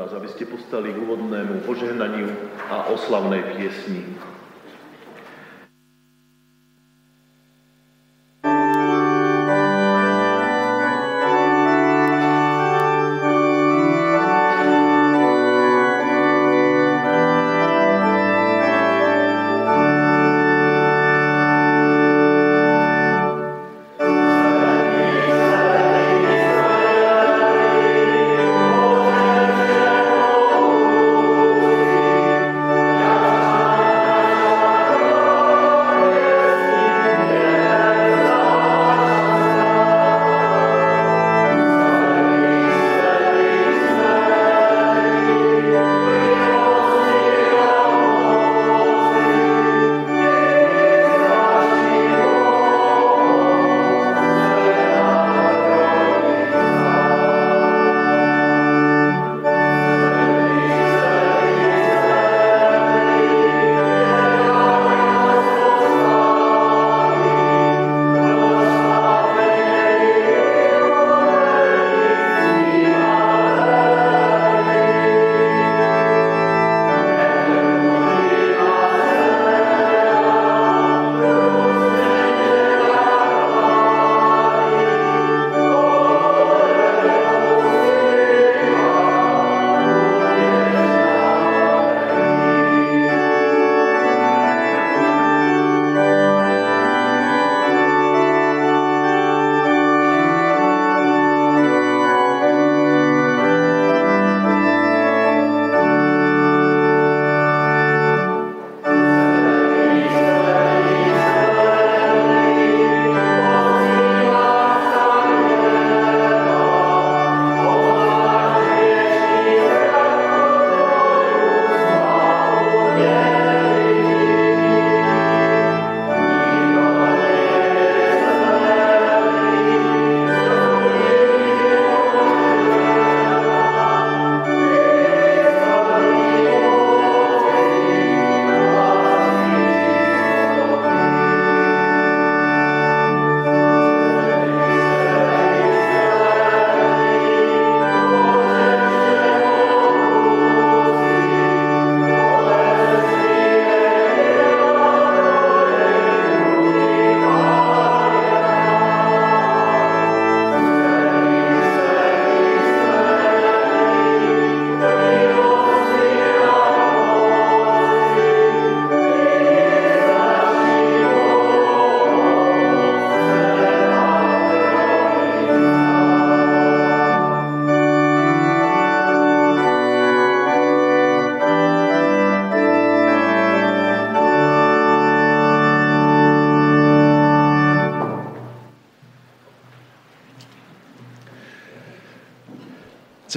Vás, 0.00 0.16
aby 0.16 0.32
ste 0.32 0.48
postali 0.48 0.96
k 0.96 1.02
úvodnému 1.04 1.60
požehnaniu 1.68 2.32
a 2.72 2.88
oslavnej 2.88 3.52
piesni. 3.52 4.00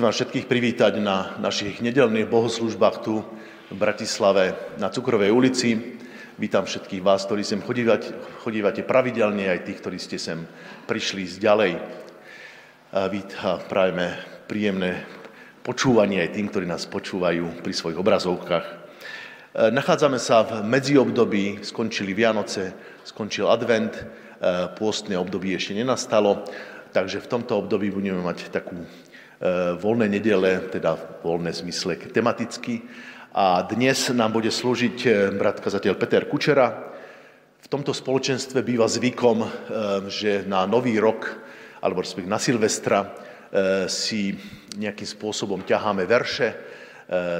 Chcem 0.03 0.11
vás 0.11 0.19
všetkých 0.19 0.51
privítať 0.51 0.99
na 0.99 1.39
našich 1.39 1.79
nedelných 1.79 2.27
bohoslužbách 2.27 3.07
tu 3.07 3.23
v 3.71 3.75
Bratislave 3.79 4.51
na 4.75 4.91
Cukrovej 4.91 5.31
ulici. 5.31 5.95
Vítam 6.35 6.67
všetkých 6.67 6.99
vás, 6.99 7.23
ktorí 7.23 7.39
sem 7.47 7.63
chodívate, 7.63 8.11
chodívate 8.43 8.83
pravidelne, 8.83 9.47
aj 9.47 9.63
tých, 9.63 9.79
ktorí 9.79 9.95
ste 9.95 10.19
sem 10.19 10.43
prišli 10.91 11.23
z 11.23 11.39
ďalej. 11.39 11.79
Vítam, 13.15 13.63
prajeme 13.71 14.19
príjemné 14.43 15.07
počúvanie 15.63 16.19
aj 16.19 16.35
tým, 16.35 16.51
ktorí 16.51 16.67
nás 16.67 16.83
počúvajú 16.83 17.63
pri 17.63 17.71
svojich 17.71 17.95
obrazovkách. 17.95 18.65
Nachádzame 19.71 20.19
sa 20.19 20.43
v 20.43 20.67
medziobdobí, 20.67 21.63
skončili 21.63 22.11
Vianoce, 22.11 22.75
skončil 23.07 23.47
advent, 23.47 24.03
pôstne 24.75 25.15
období 25.15 25.55
ešte 25.55 25.79
nenastalo, 25.79 26.43
takže 26.91 27.23
v 27.23 27.39
tomto 27.39 27.63
období 27.63 27.87
budeme 27.87 28.19
mať 28.19 28.51
takú 28.51 28.83
Eh, 29.43 29.75
voľné 29.75 30.07
nedele, 30.07 30.71
teda 30.71 30.95
voľné 31.19 31.51
zmysle 31.51 31.99
tematicky. 32.15 32.79
A 33.35 33.67
dnes 33.67 34.07
nám 34.15 34.31
bude 34.31 34.47
slúžiť 34.47 34.97
eh, 35.03 35.35
brat 35.35 35.59
kazateľ 35.59 35.99
Peter 35.99 36.23
Kučera. 36.31 36.95
V 37.59 37.67
tomto 37.67 37.91
spoločenstve 37.91 38.63
býva 38.63 38.87
zvykom, 38.87 39.43
eh, 39.43 39.49
že 40.07 40.47
na 40.47 40.63
nový 40.63 40.95
rok, 40.95 41.27
alebo 41.83 41.99
respektíve 41.99 42.31
na 42.31 42.39
Silvestra, 42.39 42.99
si 43.85 44.33
nejakým 44.81 45.05
spôsobom 45.05 45.61
ťaháme 45.61 46.09
verše 46.09 46.57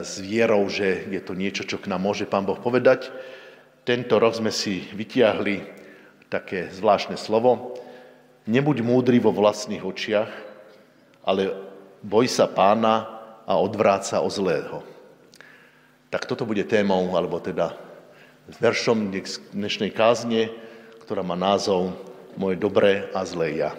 s 0.06 0.22
vierou, 0.22 0.70
že 0.70 1.10
je 1.10 1.18
to 1.18 1.34
niečo, 1.34 1.66
čo 1.66 1.82
k 1.82 1.90
nám 1.90 2.06
môže 2.06 2.30
Pán 2.30 2.46
Boh 2.46 2.62
povedať. 2.62 3.10
Tento 3.82 4.22
rok 4.22 4.38
sme 4.38 4.54
si 4.54 4.86
vytiahli 4.94 5.58
také 6.30 6.70
zvláštne 6.70 7.18
slovo. 7.18 7.82
Nebuď 8.46 8.86
múdry 8.86 9.18
vo 9.18 9.34
vlastných 9.34 9.82
očiach, 9.82 10.30
ale 11.26 11.73
boj 12.04 12.28
sa 12.28 12.52
pána 12.52 13.08
a 13.48 13.56
odvráca 13.56 14.20
o 14.20 14.28
zlého. 14.28 14.84
Tak 16.12 16.28
toto 16.28 16.44
bude 16.44 16.68
témou, 16.68 17.16
alebo 17.16 17.40
teda 17.40 17.74
veršom 18.60 19.10
dnešnej 19.56 19.96
kázne, 19.96 20.52
ktorá 21.02 21.24
má 21.24 21.40
názov 21.40 21.96
Moje 22.36 22.60
dobré 22.60 23.08
a 23.16 23.24
zlé 23.24 23.62
ja. 23.62 23.72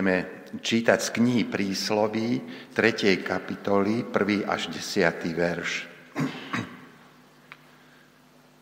Budeme 0.00 0.48
čítať 0.64 0.96
z 0.96 1.08
knihy 1.12 1.44
Prísloví 1.44 2.40
3. 2.72 3.20
kapitoly, 3.20 4.08
1. 4.08 4.48
až 4.48 4.72
10. 4.72 5.28
verš. 5.36 5.84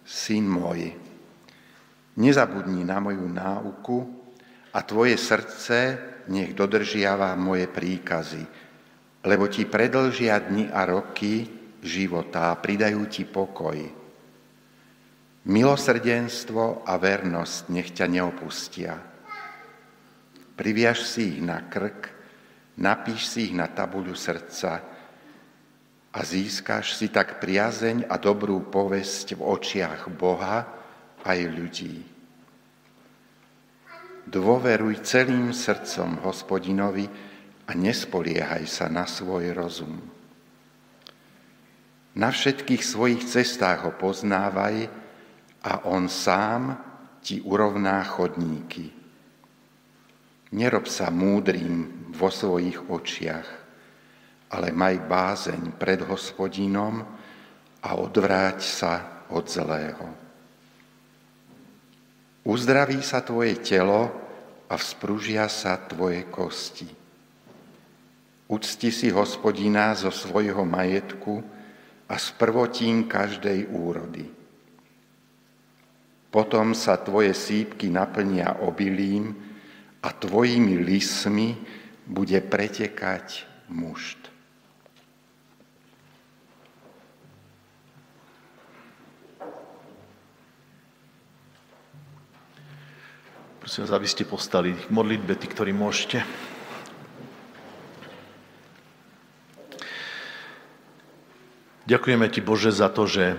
Syn 0.02 0.50
môj, 0.50 0.98
nezabudni 2.18 2.82
na 2.82 2.98
moju 2.98 3.22
náuku 3.30 3.98
a 4.74 4.82
tvoje 4.82 5.14
srdce 5.14 5.78
nech 6.26 6.58
dodržiava 6.58 7.38
moje 7.38 7.70
príkazy, 7.70 8.42
lebo 9.22 9.46
ti 9.46 9.62
predlžia 9.62 10.42
dni 10.42 10.74
a 10.74 10.90
roky 10.90 11.46
života 11.86 12.50
a 12.50 12.58
pridajú 12.58 13.06
ti 13.06 13.22
pokoj. 13.22 13.78
Milosrdenstvo 15.46 16.82
a 16.82 16.98
vernosť 16.98 17.70
nech 17.70 17.94
ťa 17.94 18.10
neopustia 18.10 19.17
Priviaž 20.58 21.06
si 21.06 21.38
ich 21.38 21.40
na 21.40 21.62
krk, 21.70 22.10
napíš 22.82 23.30
si 23.30 23.46
ich 23.46 23.54
na 23.54 23.70
tabuľu 23.70 24.18
srdca 24.18 24.82
a 26.10 26.18
získáš 26.26 26.98
si 26.98 27.14
tak 27.14 27.38
priazeň 27.38 28.10
a 28.10 28.18
dobrú 28.18 28.66
povesť 28.66 29.38
v 29.38 29.42
očiach 29.46 30.10
Boha 30.10 30.66
aj 31.22 31.38
ľudí. 31.46 32.02
Dôveruj 34.26 35.06
celým 35.06 35.54
srdcom 35.54 36.26
hospodinovi 36.26 37.06
a 37.64 37.70
nespoliehaj 37.78 38.66
sa 38.66 38.90
na 38.90 39.06
svoj 39.06 39.54
rozum. 39.54 39.94
Na 42.18 42.34
všetkých 42.34 42.82
svojich 42.82 43.22
cestách 43.30 43.86
ho 43.86 43.92
poznávaj 43.94 44.90
a 45.62 45.86
on 45.86 46.10
sám 46.10 46.74
ti 47.22 47.38
urovná 47.46 48.02
chodníky. 48.02 48.97
Nerob 50.48 50.88
sa 50.88 51.12
múdrým 51.12 52.08
vo 52.16 52.32
svojich 52.32 52.88
očiach, 52.88 53.48
ale 54.48 54.72
maj 54.72 54.96
bázeň 55.04 55.76
pred 55.76 56.00
hospodinom 56.08 57.04
a 57.84 57.90
odvráť 58.00 58.58
sa 58.64 58.92
od 59.28 59.44
zlého. 59.44 60.08
Uzdraví 62.48 63.04
sa 63.04 63.20
tvoje 63.20 63.60
telo 63.60 64.08
a 64.72 64.74
vzpružia 64.80 65.52
sa 65.52 65.76
tvoje 65.76 66.24
kosti. 66.32 66.88
Ucti 68.48 68.88
si 68.88 69.12
hospodina 69.12 69.92
zo 69.92 70.08
svojho 70.08 70.64
majetku 70.64 71.44
a 72.08 72.16
z 72.16 72.26
prvotín 72.40 73.04
každej 73.04 73.68
úrody. 73.68 74.24
Potom 76.32 76.72
sa 76.72 76.96
tvoje 76.96 77.36
sípky 77.36 77.92
naplnia 77.92 78.64
obilím, 78.64 79.47
a 80.02 80.08
tvojimi 80.14 80.78
lismi 80.78 81.58
bude 82.06 82.38
pretekať 82.40 83.44
mušt. 83.68 84.30
Prosím 93.68 93.84
vás, 93.84 93.92
aby 94.00 94.08
ste 94.08 94.24
postali 94.24 94.72
k 94.72 94.88
modlitbe, 94.88 95.36
tí, 95.36 95.44
ktorí 95.44 95.76
môžete. 95.76 96.24
Ďakujeme 101.84 102.32
Ti, 102.32 102.40
Bože, 102.40 102.72
za 102.72 102.88
to, 102.88 103.04
že 103.04 103.36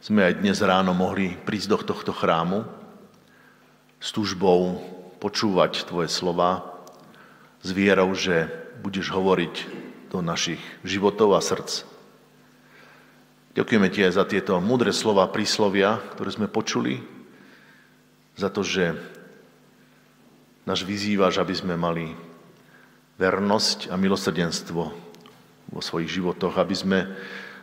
sme 0.00 0.24
aj 0.24 0.40
dnes 0.40 0.56
ráno 0.64 0.96
mohli 0.96 1.36
prísť 1.36 1.68
do 1.68 1.78
tohto 1.84 2.16
chrámu 2.16 2.64
s 4.00 4.08
túžbou 4.08 4.80
počúvať 5.18 5.86
Tvoje 5.86 6.10
slova 6.10 6.78
s 7.62 7.74
vierou, 7.74 8.14
že 8.14 8.46
budeš 8.82 9.10
hovoriť 9.10 9.54
do 10.14 10.22
našich 10.22 10.62
životov 10.86 11.34
a 11.34 11.42
srdc. 11.42 11.84
Ďakujeme 13.58 13.88
Ti 13.90 14.00
aj 14.08 14.12
za 14.14 14.24
tieto 14.24 14.54
múdre 14.62 14.94
slova, 14.94 15.26
príslovia, 15.28 15.98
ktoré 16.14 16.30
sme 16.30 16.46
počuli, 16.46 17.02
za 18.38 18.46
to, 18.54 18.62
že 18.62 18.94
nás 20.62 20.78
vyzývaš, 20.86 21.42
aby 21.42 21.54
sme 21.58 21.74
mali 21.74 22.14
vernosť 23.18 23.90
a 23.90 23.98
milosrdenstvo 23.98 24.82
vo 25.74 25.80
svojich 25.82 26.22
životoch, 26.22 26.54
aby 26.54 26.74
sme 26.78 26.98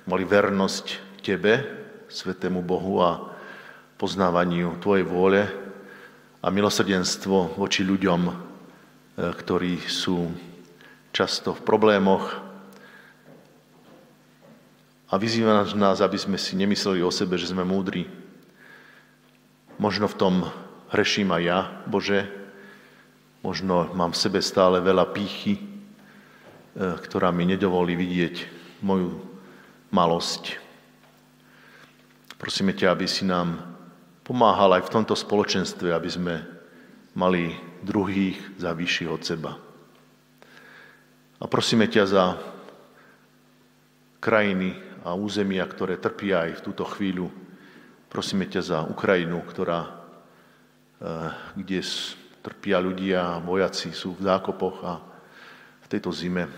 mali 0.03 0.27
vernosť 0.27 0.86
Tebe, 1.23 1.63
Svetému 2.12 2.60
Bohu 2.62 3.01
a 3.01 3.34
poznávaniu 3.95 4.77
Tvojej 4.84 5.08
vôle 5.08 5.64
a 6.45 6.53
milosrdenstvo 6.53 7.58
voči 7.58 7.81
ľuďom, 7.81 8.21
e, 8.29 8.34
ktorí 9.17 9.81
sú 9.89 10.29
často 11.10 11.58
v 11.58 11.65
problémoch. 11.65 12.38
A 15.10 15.17
vyzýva 15.17 15.65
nás, 15.73 16.05
aby 16.05 16.21
sme 16.21 16.38
si 16.38 16.53
nemysleli 16.53 17.01
o 17.01 17.10
sebe, 17.10 17.41
že 17.41 17.49
sme 17.49 17.65
múdri. 17.65 18.05
Možno 19.81 20.05
v 20.05 20.19
tom 20.21 20.36
hreším 20.93 21.34
aj 21.34 21.41
ja, 21.41 21.60
Bože. 21.89 22.29
Možno 23.41 23.89
mám 23.97 24.13
v 24.13 24.21
sebe 24.21 24.38
stále 24.38 24.86
veľa 24.86 25.10
pýchy, 25.17 25.58
e, 25.58 25.62
ktorá 26.77 27.34
mi 27.34 27.49
nedovolí 27.49 27.97
vidieť 27.97 28.36
moju 28.86 29.17
malosť. 29.89 30.62
Prosíme 32.38 32.77
ťa, 32.77 32.93
aby 32.93 33.10
si 33.10 33.25
nám 33.25 33.74
pomáhal 34.25 34.81
aj 34.81 34.89
v 34.89 34.93
tomto 34.99 35.13
spoločenstve, 35.13 35.93
aby 35.93 36.09
sme 36.09 36.35
mali 37.13 37.53
druhých 37.85 38.57
za 38.57 38.73
vyšších 38.73 39.09
od 39.13 39.21
seba. 39.21 39.51
A 41.38 41.45
prosíme 41.45 41.85
ťa 41.85 42.03
za 42.09 42.25
krajiny 44.17 44.73
a 45.05 45.13
územia, 45.13 45.61
ktoré 45.69 46.01
trpia 46.01 46.49
aj 46.49 46.57
v 46.57 46.65
túto 46.65 46.81
chvíľu. 46.89 47.29
Prosíme 48.09 48.49
ťa 48.49 48.61
za 48.65 48.79
Ukrajinu, 48.89 49.45
ktorá, 49.45 49.85
eh, 49.85 51.29
kde 51.53 51.85
trpia 52.41 52.81
ľudia, 52.81 53.38
vojaci 53.45 53.93
sú 53.93 54.17
v 54.17 54.25
zákopoch 54.25 54.77
a 54.81 54.93
v 55.85 55.88
tejto 55.88 56.09
zime. 56.09 56.49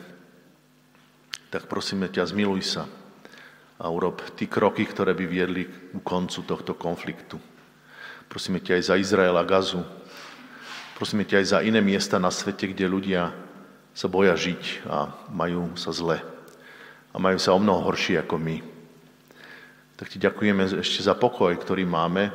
Tak 1.51 1.67
prosíme 1.67 2.08
ťa, 2.08 2.32
zmiluj 2.32 2.63
sa 2.63 2.84
a 3.77 3.86
urob 3.91 4.23
tí 4.39 4.49
kroky, 4.49 4.88
ktoré 4.88 5.13
by 5.13 5.25
viedli 5.27 5.63
k 5.67 5.99
koncu 6.01 6.43
tohto 6.47 6.73
konfliktu. 6.73 7.57
Prosíme 8.28 8.60
ťa 8.60 8.80
aj 8.80 8.84
za 8.84 8.96
Izrael 9.00 9.36
a 9.36 9.44
Gazu. 9.48 9.82
Prosíme 11.00 11.24
ťa 11.24 11.42
aj 11.42 11.46
za 11.48 11.60
iné 11.63 11.80
miesta 11.80 12.20
na 12.20 12.32
svete, 12.32 12.70
kde 12.72 12.90
ľudia 12.90 13.32
sa 13.98 14.06
boja 14.06 14.38
žiť 14.38 14.86
a 14.86 15.10
majú 15.34 15.74
sa 15.74 15.90
zle. 15.90 16.22
A 17.12 17.18
majú 17.18 17.40
sa 17.42 17.56
o 17.56 17.60
mnoho 17.60 17.82
horšie 17.88 18.22
ako 18.22 18.38
my. 18.38 18.62
Tak 19.98 20.13
ti 20.13 20.22
ďakujeme 20.22 20.78
ešte 20.78 21.02
za 21.02 21.18
pokoj, 21.18 21.50
ktorý 21.58 21.90
máme. 21.90 22.30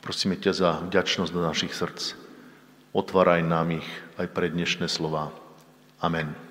Prosíme 0.00 0.40
ťa 0.40 0.52
za 0.56 0.70
vďačnosť 0.88 1.32
do 1.32 1.44
našich 1.44 1.76
srdc. 1.76 2.16
Otváraj 2.96 3.44
nám 3.44 3.76
ich 3.76 3.88
aj 4.16 4.32
pre 4.32 4.48
dnešné 4.48 4.88
slova. 4.88 5.28
Amen. 6.00 6.49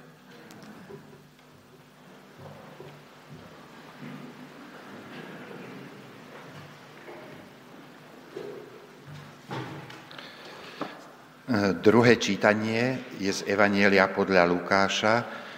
Druhé 11.82 12.22
čítanie 12.22 13.18
je 13.18 13.34
z 13.34 13.42
Evanielia 13.50 14.06
podľa 14.14 14.46
Lukáša 14.46 15.16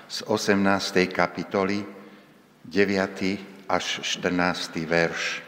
z 0.08 0.23
18. 0.23 1.12
kapitoly 1.12 1.84
9. 2.63 3.67
až 3.67 3.99
14. 3.99 4.88
verš. 4.88 5.43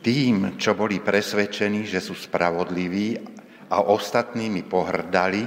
Tým, 0.00 0.56
čo 0.56 0.72
boli 0.72 1.04
presvedčení, 1.04 1.84
že 1.84 2.00
sú 2.00 2.16
spravodliví 2.16 3.20
a 3.68 3.84
ostatnými 3.84 4.64
pohrdali, 4.64 5.44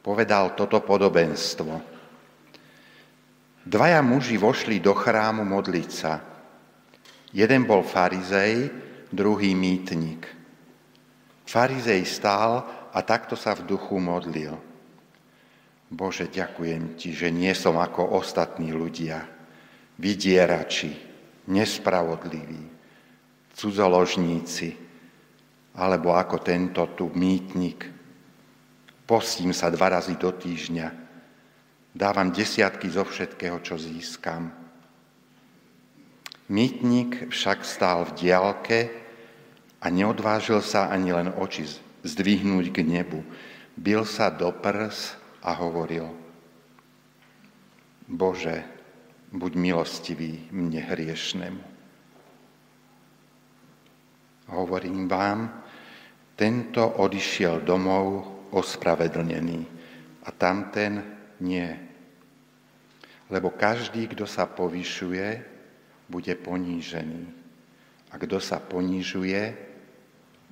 povedal 0.00 0.56
toto 0.56 0.80
podobenstvo. 0.80 1.72
Dvaja 3.60 4.00
muži 4.00 4.40
vošli 4.40 4.80
do 4.80 4.96
chrámu 4.96 5.44
modliť 5.44 5.90
sa. 5.92 6.16
Jeden 7.36 7.68
bol 7.68 7.84
farizej, 7.84 8.72
druhý 9.12 9.52
mýtnik. 9.52 10.39
Farizej 11.50 12.06
stál 12.06 12.62
a 12.94 13.02
takto 13.02 13.34
sa 13.34 13.58
v 13.58 13.66
duchu 13.66 13.98
modlil. 13.98 14.54
Bože, 15.90 16.30
ďakujem 16.30 16.94
Ti, 16.94 17.10
že 17.10 17.34
nie 17.34 17.50
som 17.58 17.74
ako 17.74 18.14
ostatní 18.22 18.70
ľudia, 18.70 19.26
vydierači, 19.98 20.94
nespravodliví, 21.50 22.70
cudzoložníci, 23.50 24.78
alebo 25.74 26.14
ako 26.14 26.38
tento 26.38 26.86
tu 26.94 27.10
mýtnik. 27.10 27.82
Postím 29.02 29.50
sa 29.50 29.74
dva 29.74 29.98
razy 29.98 30.14
do 30.14 30.30
týždňa, 30.30 30.86
dávam 31.90 32.30
desiatky 32.30 32.86
zo 32.94 33.02
všetkého, 33.02 33.58
čo 33.58 33.74
získam. 33.74 34.54
Mýtnik 36.46 37.34
však 37.34 37.66
stál 37.66 38.06
v 38.06 38.14
diálke 38.22 38.99
a 39.80 39.86
neodvážil 39.88 40.60
sa 40.60 40.92
ani 40.92 41.16
len 41.16 41.32
oči 41.32 41.64
zdvihnúť 42.04 42.68
k 42.72 42.84
nebu. 42.84 43.24
Bil 43.80 44.04
sa 44.04 44.28
do 44.28 44.52
prs 44.52 45.16
a 45.40 45.56
hovoril, 45.56 46.12
Bože, 48.10 48.66
buď 49.30 49.52
milostivý 49.56 50.50
mne 50.50 50.82
hriešnemu. 50.82 51.64
Hovorím 54.50 55.06
vám, 55.06 55.62
tento 56.34 56.82
odišiel 56.82 57.62
domov 57.62 58.26
ospravedlnený 58.50 59.62
a 60.26 60.28
tamten 60.34 61.06
nie. 61.38 61.70
Lebo 63.30 63.54
každý, 63.54 64.10
kdo 64.10 64.26
sa 64.26 64.50
povyšuje, 64.50 65.26
bude 66.10 66.34
ponížený. 66.34 67.22
A 68.10 68.18
kdo 68.18 68.42
sa 68.42 68.58
ponížuje, 68.58 69.69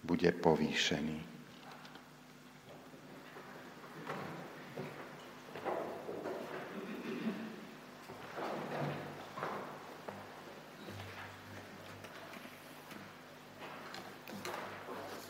bude 0.09 0.33
povýšený. 0.33 1.21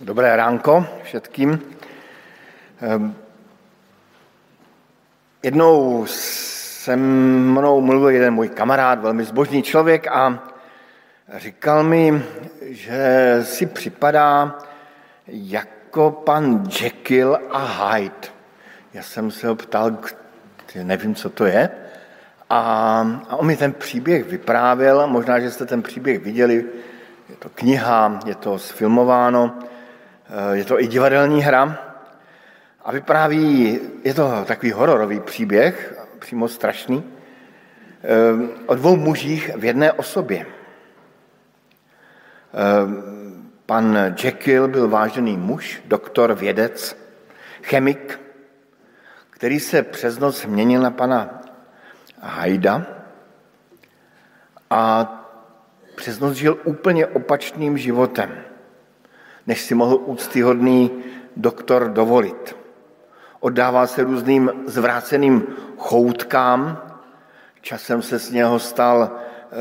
Dobré 0.01 0.31
ránko 0.37 0.87
všetkým. 1.03 1.59
Ehm, 2.79 3.14
jednou 5.43 6.07
se 6.07 6.97
mnou 6.97 7.81
mluvil 7.81 8.09
jeden 8.09 8.35
můj 8.35 8.49
kamarád, 8.49 9.03
velmi 9.03 9.25
zbožný 9.25 9.62
člověk 9.62 10.07
a 10.07 10.38
říkal 11.37 11.83
mi, 11.83 12.23
že 12.62 13.38
si 13.43 13.67
připadá 13.67 14.59
jako 15.29 16.11
pan 16.11 16.64
Jekyll 16.81 17.38
a 17.51 17.59
Hyde. 17.59 18.29
Já 18.95 19.03
jsem 19.03 19.31
se 19.31 19.49
ho 19.49 19.55
ptal, 19.55 19.99
nevím, 20.83 21.14
co 21.14 21.31
to 21.31 21.47
je, 21.47 21.71
a, 22.51 22.61
a 23.29 23.37
on 23.37 23.47
mi 23.47 23.57
ten 23.57 23.73
příběh 23.73 24.27
vyprávěl, 24.27 25.07
možná, 25.07 25.41
že 25.41 25.51
jste 25.51 25.67
ten 25.67 25.83
příběh 25.83 26.19
viděli, 26.19 26.64
je 27.29 27.37
to 27.38 27.49
kniha, 27.49 28.21
je 28.27 28.35
to 28.35 28.59
sfilmováno, 28.59 29.59
Eh, 30.31 30.57
je 30.57 30.64
to 30.64 30.81
i 30.81 30.87
divadelní 30.87 31.43
hra. 31.43 31.79
A 32.85 32.93
vypráví, 32.93 33.81
je 34.05 34.14
to 34.14 34.45
takový 34.45 34.73
hororový 34.73 35.21
příběh, 35.21 36.05
přímo 36.19 36.49
strašný, 36.49 37.05
eh, 37.05 38.67
o 38.67 38.75
dvou 38.75 38.97
mužích 38.97 39.51
v 39.57 39.64
jedné 39.64 39.93
osobě. 39.93 40.47
Pan 43.68 44.14
Jekyll 44.22 44.68
byl 44.68 44.88
vážený 44.88 45.37
muž, 45.37 45.83
doktor, 45.85 46.35
vědec, 46.35 46.96
chemik, 47.62 48.20
který 49.31 49.61
se 49.61 49.83
přes 49.83 50.18
noc 50.18 50.42
změnil 50.42 50.83
na 50.83 50.90
pana 50.90 51.40
Hajda 52.20 52.87
a 54.70 55.14
přes 55.94 56.20
noc 56.20 56.35
žil 56.35 56.59
úplně 56.64 57.07
opačným 57.07 57.78
životem 57.78 58.31
než 59.48 59.61
si 59.61 59.74
mohl 59.74 60.00
úctyhodný 60.04 60.90
doktor 61.37 61.88
dovolit. 61.88 62.57
Oddával 63.40 63.87
se 63.87 64.04
různým 64.04 64.50
zvráceným 64.66 65.46
choutkám, 65.78 66.83
časem 67.61 68.02
se 68.02 68.18
z 68.18 68.31
něho 68.31 68.59
stal 68.59 69.11
eh, 69.12 69.57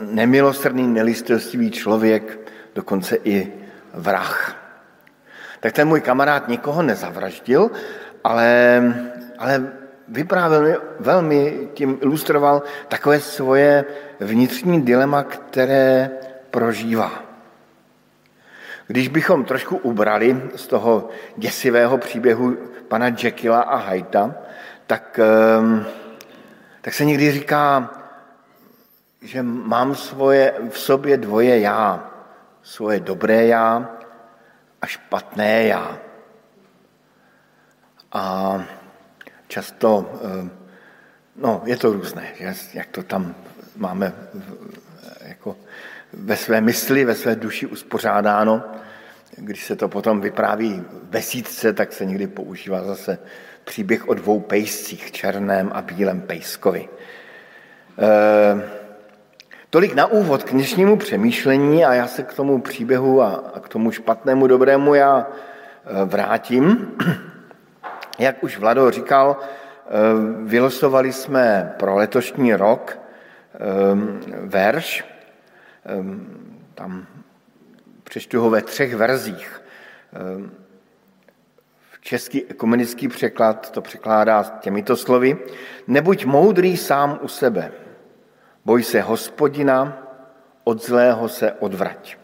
nemilosrdný, 0.00 0.86
nelistovstivý 0.86 1.70
člověk, 1.70 2.52
dokonce 2.74 3.16
i 3.24 3.52
vrah. 3.94 4.56
Tak 5.60 5.72
ten 5.72 5.88
můj 5.88 6.00
kamarád 6.00 6.48
nikoho 6.48 6.82
nezavraždil, 6.82 7.70
ale, 8.24 8.82
ale 9.38 9.72
vyprávěl 10.08 10.62
mi, 10.62 10.76
velmi 11.00 11.68
tím 11.74 11.98
ilustroval 12.02 12.62
takové 12.88 13.20
svoje 13.20 13.84
vnitřní 14.20 14.82
dilema, 14.82 15.22
které 15.22 16.10
prožívá. 16.50 17.12
Když 18.86 19.08
bychom 19.08 19.44
trošku 19.44 19.76
ubrali 19.76 20.42
z 20.56 20.66
toho 20.66 21.08
děsivého 21.36 21.98
příběhu 21.98 22.56
pana 22.88 23.06
Jekyla 23.22 23.60
a 23.60 23.76
Hajta, 23.76 24.34
tak, 24.86 25.20
ehm, 25.22 25.86
tak 26.80 26.94
se 26.94 27.04
někdy 27.04 27.32
říká, 27.32 27.90
že 29.22 29.42
mám 29.42 29.94
svoje, 29.94 30.54
v 30.70 30.78
sobě 30.78 31.16
dvoje 31.16 31.60
já. 31.60 32.11
Svoje 32.62 33.00
dobré 33.00 33.46
já 33.46 33.90
a 34.82 34.86
špatné 34.86 35.64
já. 35.64 35.98
A 38.12 38.64
často, 39.48 40.20
ehm, 40.24 40.50
no 41.36 41.62
je 41.64 41.76
to 41.76 41.92
různé, 41.92 42.28
že? 42.34 42.54
jak 42.74 42.86
to 42.86 43.02
tam 43.02 43.34
máme 43.76 44.12
jako 45.20 45.56
ve 46.12 46.36
své 46.36 46.60
mysli, 46.60 47.04
ve 47.04 47.14
své 47.14 47.36
duši 47.36 47.66
uspořádáno. 47.66 48.62
Když 49.36 49.64
se 49.64 49.76
to 49.76 49.88
potom 49.88 50.20
vypráví 50.20 50.84
ve 51.02 51.22
sítce, 51.22 51.72
tak 51.72 51.92
se 51.92 52.04
někdy 52.04 52.26
používá 52.26 52.84
zase 52.84 53.18
příběh 53.64 54.08
o 54.08 54.14
dvou 54.14 54.40
pejscích, 54.40 55.12
černém 55.12 55.70
a 55.74 55.82
bílém 55.82 56.20
pejskovi. 56.20 56.88
E, 57.98 58.81
tolik 59.72 59.94
na 59.94 60.06
úvod 60.06 60.44
k 60.44 60.52
dnešnímu 60.52 60.96
přemýšlení 60.96 61.84
a 61.84 61.94
já 61.94 62.06
se 62.06 62.22
k 62.22 62.34
tomu 62.34 62.60
příběhu 62.60 63.22
a, 63.22 63.52
k 63.60 63.68
tomu 63.68 63.90
špatnému 63.90 64.46
dobrému 64.46 64.94
já 64.94 65.26
e, 65.26 66.04
vrátím. 66.04 66.96
Jak 68.18 68.44
už 68.44 68.58
Vlado 68.58 68.90
říkal, 68.90 69.36
e, 69.40 69.40
vylosovali 70.44 71.12
jsme 71.12 71.74
pro 71.78 71.96
letošní 71.96 72.54
rok 72.54 72.98
e, 72.98 72.98
verš, 74.46 75.04
tam 76.74 77.06
přečtu 78.04 78.40
ho 78.40 78.50
ve 78.50 78.62
třech 78.62 78.96
verzích. 78.96 79.62
Český 82.00 82.44
ekumenický 82.50 83.08
překlad 83.08 83.70
to 83.70 83.80
překládá 83.80 84.42
těmito 84.60 84.96
slovy. 84.96 85.38
Nebuď 85.86 86.24
moudrý 86.24 86.76
sám 86.76 87.18
u 87.22 87.28
sebe, 87.28 87.72
boj 88.64 88.82
se 88.82 89.00
hospodina, 89.00 89.98
od 90.64 90.86
zlého 90.86 91.28
se 91.28 91.52
odvrať. 91.52 92.16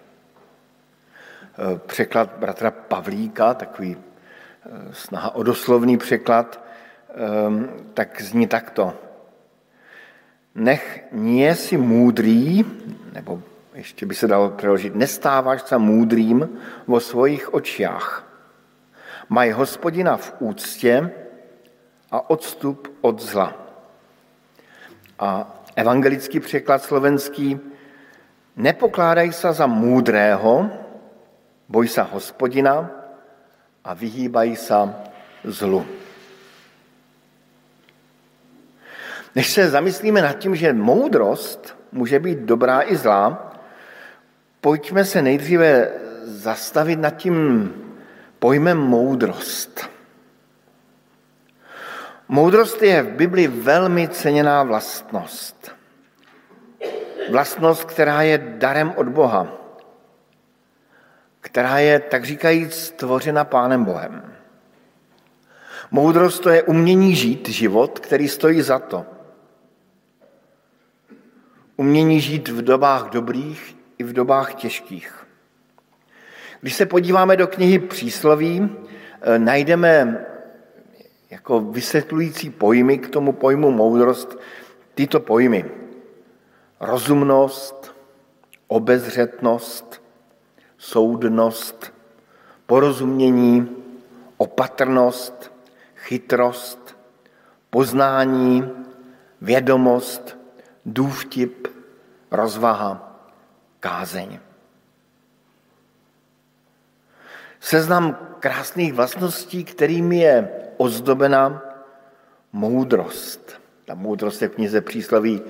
Překlad 1.86 2.30
bratra 2.38 2.70
Pavlíka, 2.70 3.54
takový 3.54 3.96
snaha 4.92 5.34
o 5.34 5.42
doslovný 5.42 5.98
překlad, 5.98 6.64
tak 7.94 8.22
zní 8.22 8.46
takto. 8.46 8.94
Nech 10.54 11.04
nie 11.12 11.54
si 11.54 11.76
můdrý, 11.76 12.64
nebo 13.12 13.42
ještě 13.74 14.06
by 14.06 14.14
se 14.14 14.26
dalo 14.26 14.50
přeložit, 14.50 14.94
nestáváš 14.94 15.62
se 15.62 15.78
můdrým 15.78 16.58
vo 16.86 17.00
svojich 17.00 17.54
očích. 17.54 18.24
Maj 19.28 19.50
hospodina 19.50 20.16
v 20.16 20.34
úctě 20.38 21.10
a 22.10 22.30
odstup 22.30 22.98
od 23.00 23.22
zla. 23.22 23.52
A 25.18 25.57
evangelický 25.78 26.40
překlad 26.40 26.82
slovenský, 26.82 27.60
nepokládaj 28.56 29.32
se 29.32 29.52
za 29.52 29.66
můdrého, 29.66 30.70
boj 31.68 31.88
se 31.88 32.02
hospodina 32.02 32.90
a 33.84 33.94
vyhýbaj 33.94 34.56
se 34.56 34.74
zlu. 35.44 35.86
Než 39.34 39.50
se 39.50 39.70
zamyslíme 39.70 40.22
nad 40.22 40.32
tím, 40.32 40.56
že 40.56 40.72
moudrost 40.72 41.76
může 41.92 42.18
být 42.18 42.38
dobrá 42.38 42.82
i 42.82 42.96
zlá, 42.96 43.52
pojďme 44.60 45.04
se 45.04 45.22
nejdříve 45.22 45.90
zastavit 46.24 46.98
nad 46.98 47.10
tím 47.10 47.34
pojmem 48.38 48.78
moudrost. 48.78 49.97
Moudrost 52.28 52.82
je 52.82 53.02
v 53.02 53.10
Bibli 53.10 53.46
velmi 53.46 54.08
ceněná 54.08 54.62
vlastnost. 54.62 55.72
Vlastnost, 57.30 57.84
která 57.84 58.22
je 58.22 58.38
darem 58.38 58.92
od 58.96 59.08
Boha, 59.08 59.48
která 61.40 61.78
je, 61.78 62.00
tak 62.00 62.24
říkajíc, 62.24 62.74
stvořena 62.74 63.44
Pánem 63.44 63.84
Bohem. 63.84 64.34
Moudrost 65.90 66.42
to 66.42 66.50
je 66.50 66.62
umění 66.62 67.14
žít 67.14 67.48
život, 67.48 67.98
který 67.98 68.28
stojí 68.28 68.62
za 68.62 68.78
to– 68.78 69.06
umění 71.78 72.20
žít 72.20 72.48
v 72.48 72.62
dobách 72.62 73.10
dobrých 73.10 73.76
i 73.98 74.04
v 74.04 74.12
dobách 74.12 74.54
těžkých. 74.54 75.26
Když 76.60 76.74
se 76.74 76.86
podíváme 76.86 77.36
do 77.36 77.46
knihy 77.46 77.78
Přísloví, 77.78 78.68
eh, 79.22 79.38
najdeme 79.38 80.26
jako 81.30 81.60
vysvětlující 81.60 82.50
pojmy 82.50 82.98
k 82.98 83.10
tomu 83.10 83.32
pojmu 83.32 83.70
moudrost 83.70 84.38
tyto 84.94 85.20
pojmy. 85.20 85.64
Rozumnost, 86.80 87.94
obezřetnost, 88.66 90.02
soudnost, 90.78 91.92
porozumění, 92.66 93.76
opatrnost, 94.36 95.52
chytrost, 95.96 96.96
poznání, 97.70 98.70
vědomost, 99.40 100.38
důvtip, 100.86 101.68
rozvaha, 102.30 103.20
kázeň. 103.80 104.38
Seznam 107.60 108.18
krásných 108.40 108.94
vlastností, 108.94 109.64
kterými 109.64 110.18
je 110.18 110.67
ozdobena 110.78 111.62
moudrost. 112.52 113.60
Ta 113.84 113.94
moudrost 113.94 114.42
je 114.42 114.48
v 114.48 114.54
knize 114.54 114.80
přísloví 114.80 115.42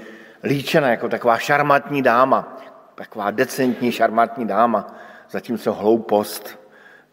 líčena 0.45 0.91
jako 0.91 1.09
taková 1.09 1.39
šarmatní 1.39 2.03
dáma, 2.03 2.59
taková 2.95 3.31
decentní 3.31 3.93
šarmatní 3.93 4.47
dáma, 4.47 4.95
zatímco 5.31 5.73
hloupost 5.73 6.59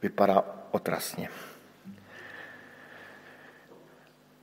vypadá 0.01 0.43
otrasně. 0.71 1.29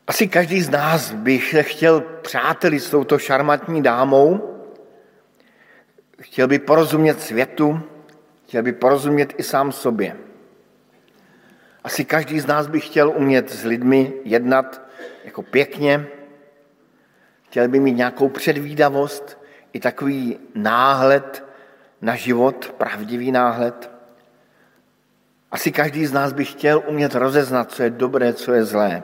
Asi 0.06 0.28
každý 0.28 0.62
z 0.62 0.70
nás 0.70 1.12
by 1.12 1.38
chtěl 1.38 2.00
přáteli 2.00 2.80
s 2.80 2.90
touto 2.90 3.18
šarmatní 3.18 3.82
dámou, 3.82 4.58
chtěl 6.20 6.48
by 6.48 6.58
porozumět 6.58 7.20
světu, 7.20 7.80
chtěl 8.46 8.62
by 8.62 8.72
porozumět 8.72 9.34
i 9.36 9.42
sám 9.42 9.72
sobě. 9.72 10.16
Asi 11.84 12.04
každý 12.04 12.40
z 12.40 12.46
nás 12.46 12.66
by 12.66 12.80
chtěl 12.80 13.10
umět 13.10 13.50
s 13.50 13.64
lidmi 13.64 14.12
jednat 14.24 14.80
jako 15.24 15.42
pěkně, 15.42 16.06
chtěl 17.46 17.68
by 17.68 17.80
mít 17.80 17.92
nějakou 17.92 18.28
předvídavost, 18.28 19.38
i 19.72 19.80
takový 19.80 20.38
náhled 20.54 21.44
na 22.00 22.16
život, 22.16 22.74
pravdivý 22.78 23.32
náhled. 23.32 23.90
Asi 25.50 25.72
každý 25.72 26.06
z 26.06 26.12
nás 26.12 26.32
by 26.32 26.44
chtěl 26.44 26.82
umět 26.86 27.14
rozeznat, 27.14 27.72
co 27.72 27.82
je 27.82 27.90
dobré, 27.90 28.34
co 28.34 28.52
je 28.52 28.64
zlé. 28.64 29.02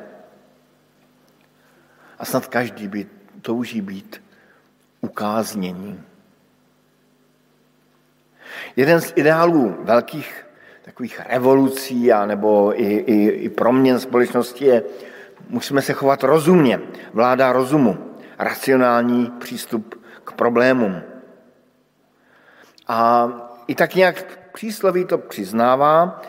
A 2.18 2.24
snad 2.24 2.46
každý 2.46 2.88
by 2.88 3.06
touží 3.42 3.80
být 3.80 4.22
ukáznění. 5.00 6.02
Jeden 8.76 9.00
z 9.00 9.12
ideálů 9.16 9.76
velkých 9.84 10.47
takových 10.88 11.20
revolucí 11.28 12.12
a 12.12 12.26
nebo 12.26 12.80
i, 12.80 12.86
i, 12.86 13.28
i 13.28 13.48
proměn 13.48 14.00
společnosti 14.00 14.64
je, 14.64 14.82
musíme 15.48 15.82
se 15.82 15.92
chovat 15.92 16.24
rozumně, 16.24 16.80
vláda 17.12 17.52
rozumu, 17.52 17.98
racionální 18.38 19.30
přístup 19.38 20.00
k 20.24 20.32
problémům. 20.32 21.02
A 22.88 23.28
i 23.66 23.74
tak 23.74 23.94
nějak 23.94 24.38
přísloví 24.52 25.04
to 25.04 25.18
přiznává 25.18 26.22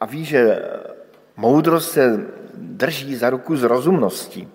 a 0.00 0.06
ví, 0.06 0.24
že 0.24 0.62
moudrost 1.36 1.92
se 1.92 2.26
drží 2.54 3.16
za 3.16 3.30
ruku 3.30 3.56
z 3.56 3.62
rozumností. 3.62 4.48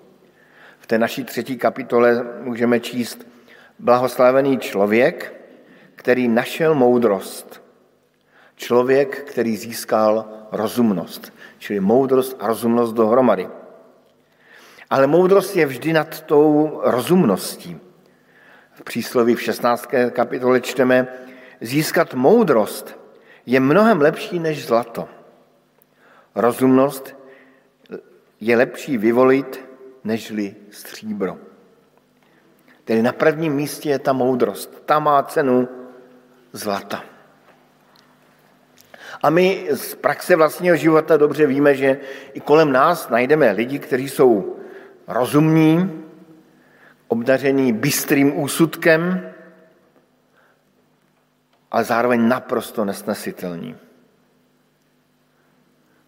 V 0.80 0.88
té 0.88 0.98
naší 0.98 1.24
třetí 1.24 1.58
kapitole 1.58 2.26
můžeme 2.42 2.80
číst 2.80 3.28
blahoslavený 3.80 4.58
člověk, 4.58 5.34
který 5.96 6.28
našel 6.28 6.76
moudrost. 6.76 7.67
Člověk, 8.58 9.24
který 9.24 9.58
získal 9.58 10.26
rozumnost, 10.52 11.34
čili 11.58 11.80
moudrost 11.80 12.38
a 12.40 12.48
rozumnost 12.48 12.94
dohromady. 12.94 13.50
Ale 14.90 15.08
moudrost 15.08 15.56
je 15.56 15.66
vždy 15.66 15.94
nad 15.94 16.22
tou 16.22 16.80
rozumností. 16.84 17.80
V 18.74 18.84
přísloví 18.84 19.36
v 19.36 19.42
16. 19.42 19.88
kapitole 20.12 20.62
čteme, 20.62 21.08
získat 21.62 22.14
moudrost 22.14 23.00
je 23.46 23.60
mnohem 23.60 24.02
lepší 24.02 24.40
než 24.40 24.66
zlato. 24.66 25.10
Rozumnost 26.36 27.16
je 28.42 28.58
lepší 28.58 28.98
vyvolit 28.98 29.70
nežli 30.04 30.56
stříbro. 30.72 31.38
Tedy 32.84 33.02
na 33.02 33.12
prvním 33.12 33.54
místě 33.54 33.90
je 33.90 34.00
ta 34.00 34.14
moudrost. 34.14 34.82
Ta 34.86 35.00
má 35.00 35.24
cenu 35.24 35.68
zlata. 36.54 37.17
A 39.24 39.30
my 39.30 39.68
z 39.72 39.96
praxe 39.96 40.36
vlastního 40.36 40.76
života 40.76 41.18
dobře 41.18 41.48
víme, 41.48 41.76
že 41.76 42.00
i 42.34 42.40
kolem 42.40 42.72
nás 42.72 43.10
najdeme 43.10 43.52
lidi, 43.52 43.80
kteří 43.80 44.10
jsou 44.10 44.58
rozumní, 45.08 46.04
obdaření 47.08 47.74
bystrým 47.74 48.40
úsudkem, 48.40 49.30
ale 51.72 51.84
zároveň 51.84 52.28
naprosto 52.28 52.86
nesnesitelní. 52.86 53.76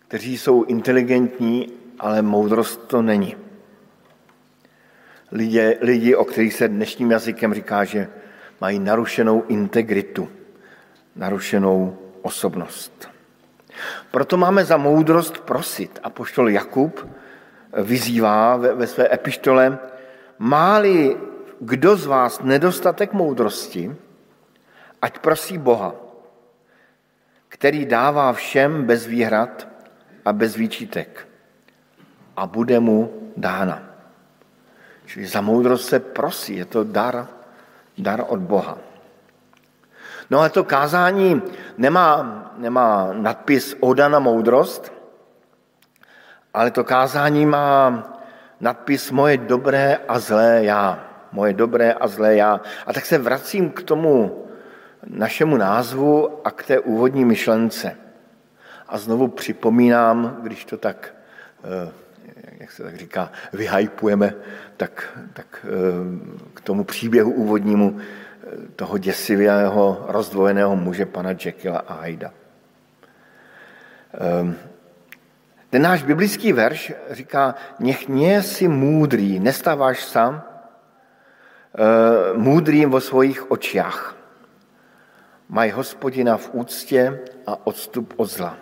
Kteří 0.08 0.38
jsou 0.38 0.64
inteligentní, 0.64 1.74
ale 2.00 2.22
moudrost 2.22 2.88
to 2.88 3.02
není. 3.02 3.36
Lidi, 5.32 5.78
lidi, 5.82 6.16
o 6.16 6.26
kterých 6.26 6.54
se 6.54 6.68
dnešním 6.68 7.12
jazykem 7.12 7.54
říká, 7.54 7.84
že 7.84 8.08
mají 8.62 8.80
narušenou 8.80 9.44
integritu, 9.48 10.30
narušenou 11.16 11.98
osobnost. 12.22 13.10
Proto 14.12 14.38
máme 14.38 14.66
za 14.66 14.78
moudrost 14.78 15.40
prosit. 15.40 16.00
A 16.04 16.10
poštol 16.10 16.50
Jakub 16.50 17.08
vyzývá 17.74 18.58
ve, 18.58 18.76
ve 18.76 18.88
své 18.88 19.14
epištole, 19.14 19.80
máli 20.40 21.18
kdo 21.60 21.96
z 21.96 22.06
vás 22.06 22.40
nedostatek 22.40 23.14
moudrosti, 23.14 23.92
ať 25.02 25.20
prosí 25.20 25.58
Boha, 25.58 25.96
který 27.48 27.86
dává 27.86 28.34
všem 28.34 28.84
bez 28.86 29.06
výhrad 29.08 29.68
a 30.26 30.34
bez 30.34 30.56
výčitek 30.56 31.28
a 32.36 32.48
bude 32.48 32.80
mu 32.80 33.32
dána. 33.38 33.84
Čili 35.06 35.28
za 35.28 35.42
moudrost 35.42 35.90
se 35.90 36.00
prosí, 36.00 36.56
je 36.56 36.66
to 36.66 36.84
dar, 36.84 37.28
dar 37.98 38.24
od 38.28 38.40
Boha. 38.40 38.78
No 40.30 40.40
ale 40.40 40.50
to 40.50 40.64
kázání 40.64 41.42
nemá, 41.78 42.54
nemá 42.58 43.14
nadpis 43.14 43.76
Oda 43.80 44.10
na 44.10 44.20
moudrost, 44.20 44.94
ale 46.54 46.72
to 46.72 46.84
kázání 46.84 47.46
má 47.46 48.04
nadpis 48.60 49.12
Moje 49.12 49.38
dobré 49.38 49.98
a 50.08 50.20
zlé 50.20 50.60
já. 50.64 51.06
Moje 51.32 51.54
dobré 51.54 51.94
a 51.94 52.08
zlé 52.08 52.36
já. 52.36 52.62
A 52.86 52.94
tak 52.94 53.06
se 53.06 53.18
vracím 53.18 53.70
k 53.70 53.84
tomu 53.84 54.46
našemu 55.08 55.58
názvu 55.58 56.40
a 56.44 56.52
k 56.52 56.64
té 56.64 56.80
úvodní 56.80 57.26
myšlence. 57.26 57.96
A 58.88 58.98
znovu 58.98 59.28
připomínám, 59.28 60.38
když 60.42 60.66
to 60.66 60.78
tak, 60.78 61.14
eh, 61.64 61.92
jak 62.58 62.72
se 62.72 62.84
tak 62.84 62.98
říká, 62.98 63.32
vyhypujeme, 63.54 64.34
tak, 64.78 65.20
tak 65.34 65.66
eh, 65.66 65.70
k 66.54 66.62
tomu 66.62 66.84
příběhu 66.84 67.32
úvodnímu 67.32 68.00
toho 68.76 68.98
děsivého 68.98 70.06
rozdvojeného 70.08 70.76
muže 70.76 71.06
pana 71.06 71.30
Jekylla 71.46 71.80
a 71.80 72.02
Hyda. 72.02 72.32
Ten 75.70 75.82
náš 75.82 76.04
biblický 76.04 76.54
verš 76.54 76.94
říká, 77.12 77.56
nech 77.80 78.08
mě 78.08 78.44
si 78.44 78.68
můdrý, 78.68 79.40
nestáváš 79.40 80.04
sám, 80.06 80.44
eh, 80.44 82.38
můdrým 82.38 82.90
vo 82.90 83.02
svých 83.02 83.52
očích. 83.52 84.16
Maj 85.50 85.70
hospodina 85.70 86.38
v 86.38 86.50
úctě 86.54 87.20
a 87.48 87.68
odstup 87.68 88.14
od 88.18 88.26
zla. 88.26 88.58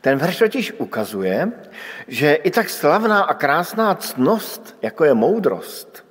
Ten 0.00 0.18
verš 0.18 0.38
totiž 0.38 0.72
ukazuje, 0.78 1.52
že 2.08 2.34
i 2.34 2.50
tak 2.50 2.68
slavná 2.68 3.22
a 3.22 3.34
krásná 3.34 3.94
ctnost, 3.94 4.76
jako 4.82 5.04
je 5.04 5.14
moudrost, 5.14 6.05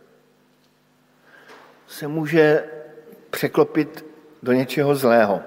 se 1.96 2.08
může 2.08 2.64
překlopit 3.30 4.06
do 4.44 4.52
něčeho 4.52 4.96
zlého. 4.96 5.42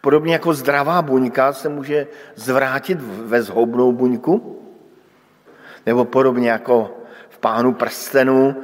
Podobně 0.00 0.32
jako 0.32 0.54
zdravá 0.54 1.02
buňka 1.02 1.52
se 1.52 1.68
může 1.68 2.06
zvrátit 2.34 2.98
ve 3.00 3.42
zhoubnou 3.42 3.92
buňku, 3.92 4.62
nebo 5.86 6.04
podobně 6.04 6.50
jako 6.50 6.96
v 7.28 7.38
pánu 7.38 7.74
prstenů 7.74 8.56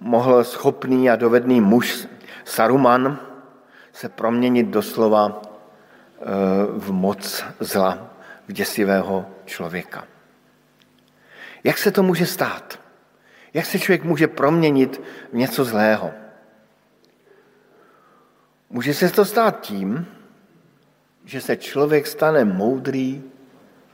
mohl 0.00 0.44
schopný 0.44 1.10
a 1.10 1.16
dovedný 1.16 1.60
muž 1.60 2.08
Saruman 2.44 3.18
se 3.92 4.08
proměnit 4.08 4.66
doslova 4.66 5.40
e, 5.40 6.24
v 6.78 6.92
moc 6.92 7.44
zla, 7.60 8.12
v 8.48 8.52
děsivého 8.52 9.26
člověka. 9.44 10.04
Jak 11.64 11.78
se 11.78 11.90
to 11.90 12.02
může 12.02 12.26
stát? 12.26 12.87
Jak 13.54 13.66
se 13.66 13.78
člověk 13.78 14.04
může 14.04 14.28
proměnit 14.28 15.02
v 15.32 15.36
něco 15.36 15.64
zlého? 15.64 16.10
Může 18.70 18.94
se 18.94 19.10
to 19.10 19.24
stát 19.24 19.60
tím, 19.60 20.06
že 21.24 21.40
se 21.40 21.56
člověk 21.56 22.06
stane 22.06 22.44
moudrý 22.44 23.22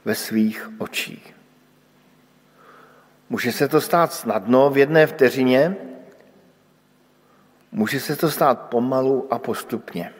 ve 0.05 0.15
svých 0.15 0.71
očích. 0.77 1.35
Může 3.29 3.51
se 3.51 3.67
to 3.67 3.81
stát 3.81 4.13
snadno 4.13 4.69
v 4.69 4.77
jedné 4.77 5.07
vteřině, 5.07 5.75
může 7.71 7.99
se 7.99 8.15
to 8.15 8.31
stát 8.31 8.59
pomalu 8.59 9.33
a 9.33 9.39
postupně. 9.39 10.13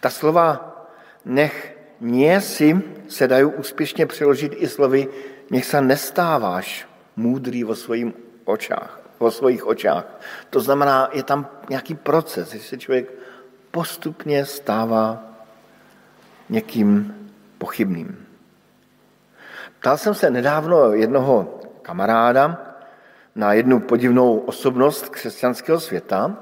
Ta 0.00 0.10
slova 0.10 0.76
nech 1.24 1.76
nie 2.00 2.40
si 2.40 2.82
se 3.08 3.28
dají 3.28 3.44
úspěšně 3.44 4.06
přeložit 4.06 4.52
i 4.56 4.68
slovy 4.68 5.08
nech 5.50 5.64
se 5.64 5.80
nestáváš 5.80 6.86
můdrý 7.16 7.64
vo, 7.64 7.74
svojím 7.74 8.14
očách, 8.44 9.00
vo 9.20 9.30
svojich 9.30 9.66
očách. 9.66 10.04
To 10.50 10.60
znamená, 10.60 11.08
je 11.12 11.22
tam 11.22 11.48
nějaký 11.70 11.94
proces, 11.94 12.52
že 12.52 12.60
se 12.60 12.78
člověk 12.78 13.12
postupně 13.70 14.46
stává 14.46 15.24
někým 16.48 17.14
pochybným. 17.58 18.26
Ptal 19.80 19.96
jsem 19.96 20.14
se 20.14 20.30
nedávno 20.30 20.92
jednoho 20.92 21.60
kamaráda 21.82 22.74
na 23.34 23.52
jednu 23.52 23.80
podivnou 23.80 24.38
osobnost 24.38 25.08
křesťanského 25.08 25.80
světa, 25.80 26.36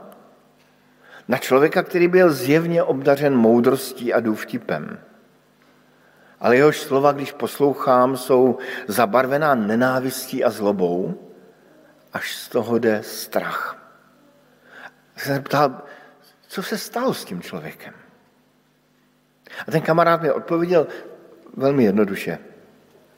na 1.28 1.38
člověka, 1.38 1.82
který 1.82 2.08
byl 2.08 2.32
zjevně 2.32 2.82
obdařen 2.82 3.36
moudrostí 3.36 4.12
a 4.12 4.20
důvtipem. 4.20 4.98
Ale 6.44 6.56
jehož 6.56 6.80
slova, 6.80 7.12
když 7.12 7.32
poslouchám, 7.32 8.16
jsou 8.16 8.58
zabarvená 8.88 9.54
nenávistí 9.54 10.44
a 10.44 10.50
zlobou, 10.50 11.14
až 12.12 12.36
z 12.36 12.48
toho 12.48 12.78
jde 12.78 13.02
strach. 13.02 13.76
Jsem 15.16 15.36
se 15.36 15.40
ptal, 15.40 15.82
co 16.48 16.62
se 16.62 16.78
stalo 16.78 17.14
s 17.14 17.24
tím 17.24 17.42
člověkem? 17.42 17.94
A 19.68 19.70
ten 19.70 19.80
kamarád 19.80 20.22
mi 20.22 20.30
odpověděl 20.30 20.86
velmi 21.56 21.84
jednoduše. 21.84 22.38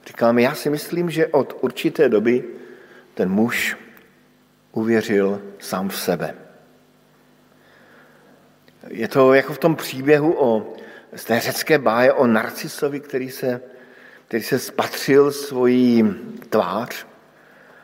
Říkal 0.07 0.33
mi, 0.33 0.43
já 0.43 0.55
si 0.55 0.71
myslím, 0.71 1.11
že 1.11 1.27
od 1.27 1.59
určité 1.61 2.09
doby 2.09 2.45
ten 3.15 3.31
muž 3.31 3.77
uvěřil 4.73 5.43
sám 5.59 5.89
v 5.89 5.99
sebe. 5.99 6.35
Je 8.89 9.09
to 9.09 9.35
jako 9.35 9.53
v 9.53 9.59
tom 9.59 9.77
příběhu 9.77 10.35
o, 10.39 10.77
z 11.16 11.24
té 11.24 11.40
řecké 11.40 11.79
báje 11.79 12.12
o 12.12 12.26
Narcisovi, 12.26 13.00
který 13.00 13.31
se, 13.31 13.61
který 14.29 14.42
se 14.42 14.59
spatřil 14.59 15.33
svojí 15.33 16.14
tvář 16.50 17.07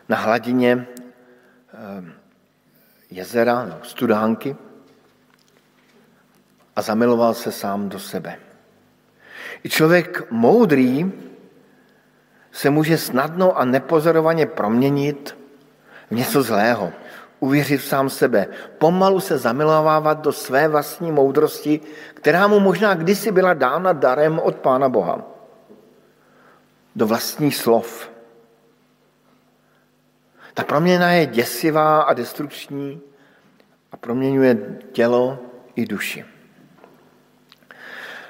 na 0.09 0.17
hladině 0.17 0.87
eh, 0.87 2.13
jezera, 3.11 3.79
studánky 3.83 4.57
a 6.77 6.83
zamiloval 6.83 7.35
se 7.35 7.53
sám 7.53 7.89
do 7.89 7.99
sebe. 7.99 8.37
I 9.65 9.69
člověk 9.69 10.31
moudrý 10.31 11.13
se 12.53 12.71
může 12.71 12.99
snadno 12.99 13.59
a 13.59 13.65
nepozorovaně 13.65 14.47
proměnit 14.47 15.37
v 16.11 16.15
něco 16.15 16.43
zlého, 16.43 16.93
uvěřit 17.43 17.77
v 17.77 17.85
sám 17.85 18.11
sebe, 18.11 18.47
pomalu 18.79 19.21
se 19.21 19.39
zamilovávat 19.39 20.21
do 20.21 20.33
své 20.33 20.69
vlastní 20.69 21.13
moudrosti, 21.13 21.81
která 22.15 22.47
mu 22.47 22.61
možná 22.61 22.95
kdysi 22.95 23.33
byla 23.33 23.55
dána 23.55 23.93
darem 23.93 24.39
od 24.39 24.57
Pána 24.57 24.89
Boha. 24.89 25.27
Do 26.97 27.07
vlastních 27.07 27.57
slov. 27.57 28.11
Ta 30.55 30.63
proměna 30.63 31.13
je 31.13 31.27
děsivá 31.27 32.03
a 32.03 32.15
destrukční 32.15 33.01
a 33.93 33.97
proměňuje 33.97 34.79
tělo 34.93 35.39
i 35.75 35.87
duši. 35.87 36.25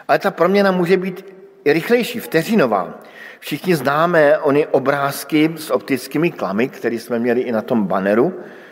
Ale 0.09 0.19
ta 0.19 0.31
proměna 0.31 0.73
může 0.73 0.97
být 0.97 1.25
i 1.65 1.73
rychlejší, 1.73 2.21
vteřinová. 2.21 3.01
Všichni 3.41 3.77
známe 3.77 4.39
ony 4.39 4.67
obrázky 4.67 5.53
s 5.57 5.71
optickými 5.71 6.31
klamy, 6.31 6.69
které 6.69 6.97
jsme 6.97 7.19
měli 7.19 7.41
i 7.41 7.53
na 7.53 7.63
tom 7.63 7.87
banneru, 7.87 8.33
ehm, 8.33 8.63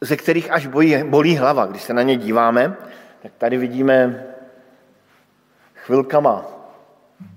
ze 0.00 0.16
kterých 0.16 0.50
až 0.50 0.66
bolí, 0.66 1.04
bolí 1.04 1.36
hlava. 1.36 1.66
Když 1.66 1.82
se 1.82 1.94
na 1.94 2.02
ně 2.02 2.16
díváme, 2.16 2.76
tak 3.22 3.32
tady 3.38 3.56
vidíme 3.56 4.24
chvilkama 5.74 6.46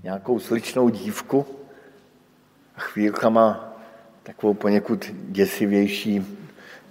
nějakou 0.04 0.40
sličnou 0.40 0.90
dívku 0.90 1.46
a 2.76 2.80
chvílkama 2.80 3.74
takovou 4.24 4.54
poněkud 4.54 5.12
děsivější 5.14 6.40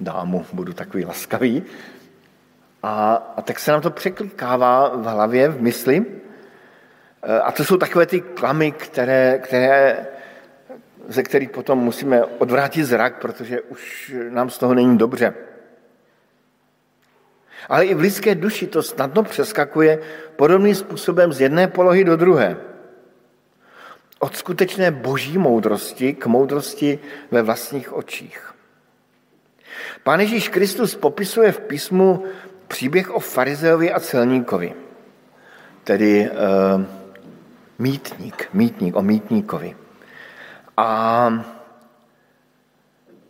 dámu, 0.00 0.46
budu 0.52 0.72
takový 0.72 1.04
laskavý. 1.04 1.62
A, 2.82 3.14
a 3.36 3.42
tak 3.42 3.58
se 3.58 3.72
nám 3.72 3.80
to 3.80 3.90
překlikává 3.90 4.88
v 4.88 5.04
hlavě, 5.04 5.48
v 5.48 5.62
mysli. 5.62 6.06
E, 7.22 7.40
a 7.40 7.52
to 7.52 7.64
jsou 7.64 7.76
takové 7.76 8.06
ty 8.06 8.20
klamy, 8.20 8.72
které, 8.72 9.38
které, 9.38 10.06
ze 11.08 11.22
kterých 11.22 11.50
potom 11.50 11.78
musíme 11.78 12.24
odvrátit 12.24 12.84
zrak, 12.84 13.20
protože 13.20 13.60
už 13.60 14.14
nám 14.30 14.50
z 14.50 14.58
toho 14.58 14.74
není 14.74 14.98
dobře. 14.98 15.34
Ale 17.68 17.86
i 17.86 17.94
v 17.94 18.00
lidské 18.00 18.34
duši 18.34 18.66
to 18.66 18.82
snadno 18.82 19.22
přeskakuje 19.22 19.98
podobným 20.36 20.74
způsobem 20.74 21.32
z 21.32 21.40
jedné 21.40 21.68
polohy 21.68 22.04
do 22.04 22.16
druhé. 22.16 22.56
Od 24.18 24.36
skutečné 24.36 24.90
boží 24.90 25.38
moudrosti 25.38 26.14
k 26.14 26.26
moudrosti 26.26 26.98
ve 27.30 27.42
vlastních 27.42 27.92
očích. 27.92 28.54
Pán 30.02 30.20
Ježíš 30.20 30.48
Kristus 30.48 30.94
popisuje 30.94 31.52
v 31.52 31.60
písmu 31.60 32.24
příběh 32.68 33.10
o 33.10 33.20
farizeovi 33.20 33.92
a 33.92 34.00
celníkovi, 34.00 34.74
tedy 35.84 36.30
uh, 36.30 36.84
mítník, 37.78 38.48
mítník, 38.52 38.96
o 38.96 39.02
mítníkovi. 39.02 39.76
A 40.76 41.44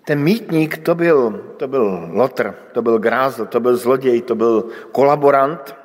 ten 0.04 0.22
mítník 0.22 0.78
to 0.78 0.94
byl, 0.94 1.54
to 1.56 1.68
byl 1.68 2.08
lotr, 2.10 2.54
to 2.72 2.82
byl 2.82 2.98
grázl, 2.98 3.46
to 3.46 3.60
byl 3.60 3.76
zloděj, 3.76 4.22
to 4.22 4.34
byl 4.34 4.68
kolaborant. 4.92 5.76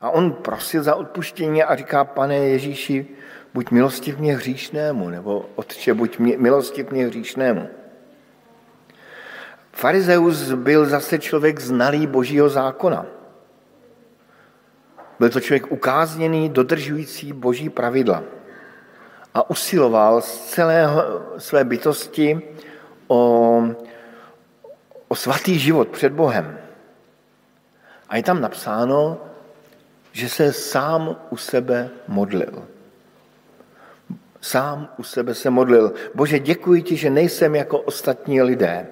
A 0.00 0.10
on 0.10 0.32
prosil 0.32 0.82
za 0.82 0.94
odpuštění 0.94 1.62
a 1.62 1.76
říká, 1.76 2.04
pane 2.04 2.36
Ježíši, 2.36 3.06
buď 3.54 3.70
milostiv 3.70 4.18
mě 4.18 4.36
hříšnému, 4.36 5.08
nebo 5.08 5.46
otče, 5.54 5.94
buď 5.94 6.18
milostiv 6.18 6.90
mě 6.90 7.06
hříšnému. 7.06 7.68
Farizeus 9.72 10.52
byl 10.52 10.86
zase 10.86 11.18
člověk 11.18 11.60
znalý 11.60 12.06
božího 12.06 12.48
zákona. 12.48 13.06
Byl 15.18 15.30
to 15.30 15.40
člověk 15.40 15.72
ukázněný, 15.72 16.48
dodržující 16.48 17.32
boží 17.32 17.70
pravidla. 17.70 18.22
A 19.34 19.50
usiloval 19.50 20.20
z 20.20 20.40
celé 20.40 20.88
své 21.38 21.64
bytosti 21.64 22.42
o, 23.08 23.62
o 25.08 25.14
svatý 25.14 25.58
život 25.58 25.88
před 25.88 26.12
Bohem. 26.12 26.58
A 28.08 28.16
je 28.16 28.22
tam 28.22 28.40
napsáno, 28.40 29.18
že 30.12 30.28
se 30.28 30.52
sám 30.52 31.16
u 31.30 31.36
sebe 31.36 31.90
modlil. 32.08 32.66
Sám 34.40 34.88
u 34.98 35.02
sebe 35.02 35.34
se 35.34 35.50
modlil. 35.50 35.94
Bože, 36.14 36.38
děkuji 36.38 36.82
ti, 36.82 36.96
že 36.96 37.10
nejsem 37.10 37.54
jako 37.54 37.78
ostatní 37.78 38.42
lidé 38.42 38.86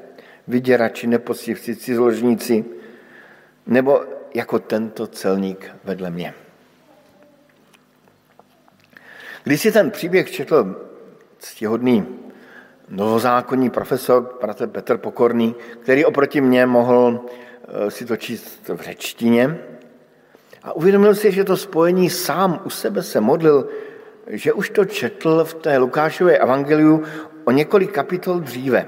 vyděrači, 0.49 1.07
nepoctivci, 1.07 1.77
cizoložníci, 1.77 2.65
nebo 3.67 4.05
jako 4.35 4.59
tento 4.59 5.07
celník 5.07 5.71
vedle 5.85 6.11
mě. 6.11 6.35
Když 9.49 9.61
si 9.61 9.73
ten 9.73 9.91
příběh 9.91 10.31
četl 10.31 10.77
ctihodný 11.39 12.07
novozákonní 12.89 13.71
profesor, 13.71 14.39
Petr 14.67 14.97
Pokorný, 14.97 15.55
který 15.81 16.05
oproti 16.05 16.41
mně 16.41 16.67
mohl 16.67 17.21
eh, 17.69 17.91
si 17.91 18.05
to 18.05 18.17
číst 18.17 18.69
v 18.69 18.81
řečtině, 18.81 19.59
a 20.63 20.73
uvědomil 20.73 21.15
si, 21.15 21.33
že 21.33 21.45
to 21.45 21.57
spojení 21.57 22.11
sám 22.11 22.61
u 22.65 22.71
sebe 22.71 23.03
se 23.03 23.21
modlil, 23.21 23.69
že 24.27 24.53
už 24.53 24.71
to 24.71 24.85
četl 24.85 25.45
v 25.45 25.55
té 25.55 25.79
Lukášové 25.79 26.39
evangeliu 26.39 27.03
o 27.45 27.51
několik 27.51 27.93
kapitol 27.93 28.41
dříve. 28.41 28.87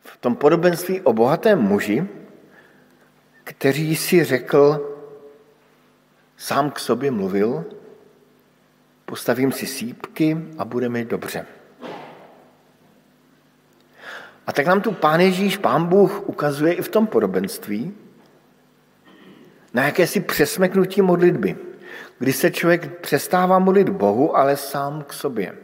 V 0.00 0.16
tom 0.16 0.36
podobenství 0.36 1.00
o 1.00 1.12
bohatém 1.12 1.58
muži, 1.58 2.06
který 3.44 3.96
si 3.96 4.24
řekl, 4.24 4.90
sám 6.36 6.70
k 6.70 6.78
sobě 6.78 7.10
mluvil, 7.10 7.64
postavím 9.04 9.52
si 9.52 9.66
sípky 9.66 10.38
a 10.58 10.64
bude 10.64 10.88
mi 10.88 11.04
dobře. 11.04 11.46
A 14.46 14.52
tak 14.52 14.66
nám 14.66 14.80
tu 14.80 14.92
Pán 14.92 15.20
Ježíš, 15.20 15.56
Pán 15.56 15.86
Bůh 15.86 16.28
ukazuje 16.28 16.72
i 16.72 16.82
v 16.82 16.88
tom 16.88 17.06
podobenství 17.06 17.94
na 19.74 19.84
jakési 19.84 20.20
přesmeknutí 20.20 21.02
modlitby, 21.02 21.56
kdy 22.18 22.32
se 22.32 22.50
člověk 22.50 23.00
přestává 23.00 23.58
modlit 23.58 23.88
Bohu, 23.88 24.36
ale 24.36 24.56
sám 24.56 25.02
k 25.02 25.12
sobě. 25.12 25.54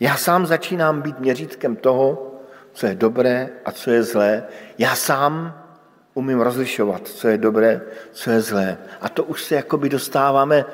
Já 0.00 0.16
sám 0.16 0.46
začínám 0.46 1.02
být 1.02 1.18
měřítkem 1.18 1.76
toho, 1.76 2.32
co 2.72 2.86
je 2.86 2.94
dobré 2.94 3.48
a 3.64 3.72
co 3.72 3.90
je 3.90 4.02
zlé. 4.02 4.44
Já 4.78 4.94
sám 4.94 5.62
umím 6.14 6.40
rozlišovat, 6.40 7.08
co 7.08 7.28
je 7.28 7.38
dobré, 7.38 7.80
co 8.12 8.30
je 8.30 8.40
zlé. 8.40 8.78
A 9.00 9.08
to 9.08 9.24
už 9.24 9.44
se 9.44 9.54
jakoby 9.54 9.88
dostáváme 9.88 10.64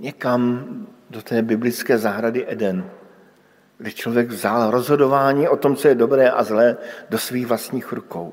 někam 0.00 0.66
do 1.10 1.22
té 1.22 1.42
biblické 1.42 1.98
zahrady 1.98 2.44
Eden, 2.48 2.90
kde 3.78 3.92
člověk 3.92 4.28
vzal 4.28 4.70
rozhodování 4.70 5.48
o 5.48 5.56
tom, 5.56 5.76
co 5.76 5.88
je 5.88 5.94
dobré 5.94 6.30
a 6.30 6.44
zlé, 6.44 6.76
do 7.10 7.18
svých 7.18 7.46
vlastních 7.46 7.92
rukou. 7.92 8.32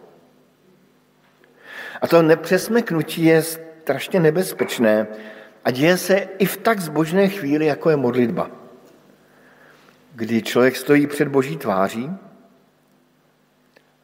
A 2.02 2.08
to 2.08 2.22
nepřesmeknutí 2.22 3.26
je 3.26 3.42
strašně 3.42 4.20
nebezpečné 4.20 5.08
a 5.66 5.72
děje 5.72 5.98
se 5.98 6.16
i 6.16 6.46
v 6.46 6.58
tak 6.58 6.80
zbožné 6.80 7.30
chvíli, 7.30 7.66
jako 7.66 7.90
je 7.90 7.96
modlitba. 7.96 8.52
Kdy 10.16 10.42
člověk 10.42 10.76
stojí 10.76 11.08
před 11.08 11.28
boží 11.28 11.58
tváří, 11.58 12.12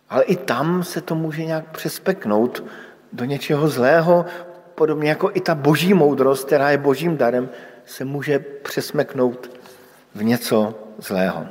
ale 0.09 0.24
i 0.24 0.36
tam 0.36 0.84
se 0.84 1.01
to 1.01 1.16
může 1.16 1.45
nějak 1.45 1.72
přespeknout 1.72 2.64
do 3.14 3.26
něčeho 3.26 3.68
zlého, 3.68 4.26
podobně 4.76 5.09
jako 5.09 5.32
i 5.34 5.41
ta 5.41 5.55
boží 5.55 5.93
moudrost, 5.93 6.45
která 6.45 6.71
je 6.71 6.78
božím 6.78 7.17
darem, 7.17 7.49
se 7.86 8.05
může 8.05 8.39
přesmeknout 8.39 9.59
v 10.15 10.24
něco 10.24 10.80
zlého. 10.97 11.47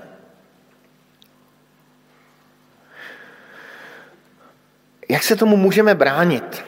Jak 5.08 5.22
se 5.22 5.36
tomu 5.36 5.56
můžeme 5.56 5.94
bránit? 5.94 6.64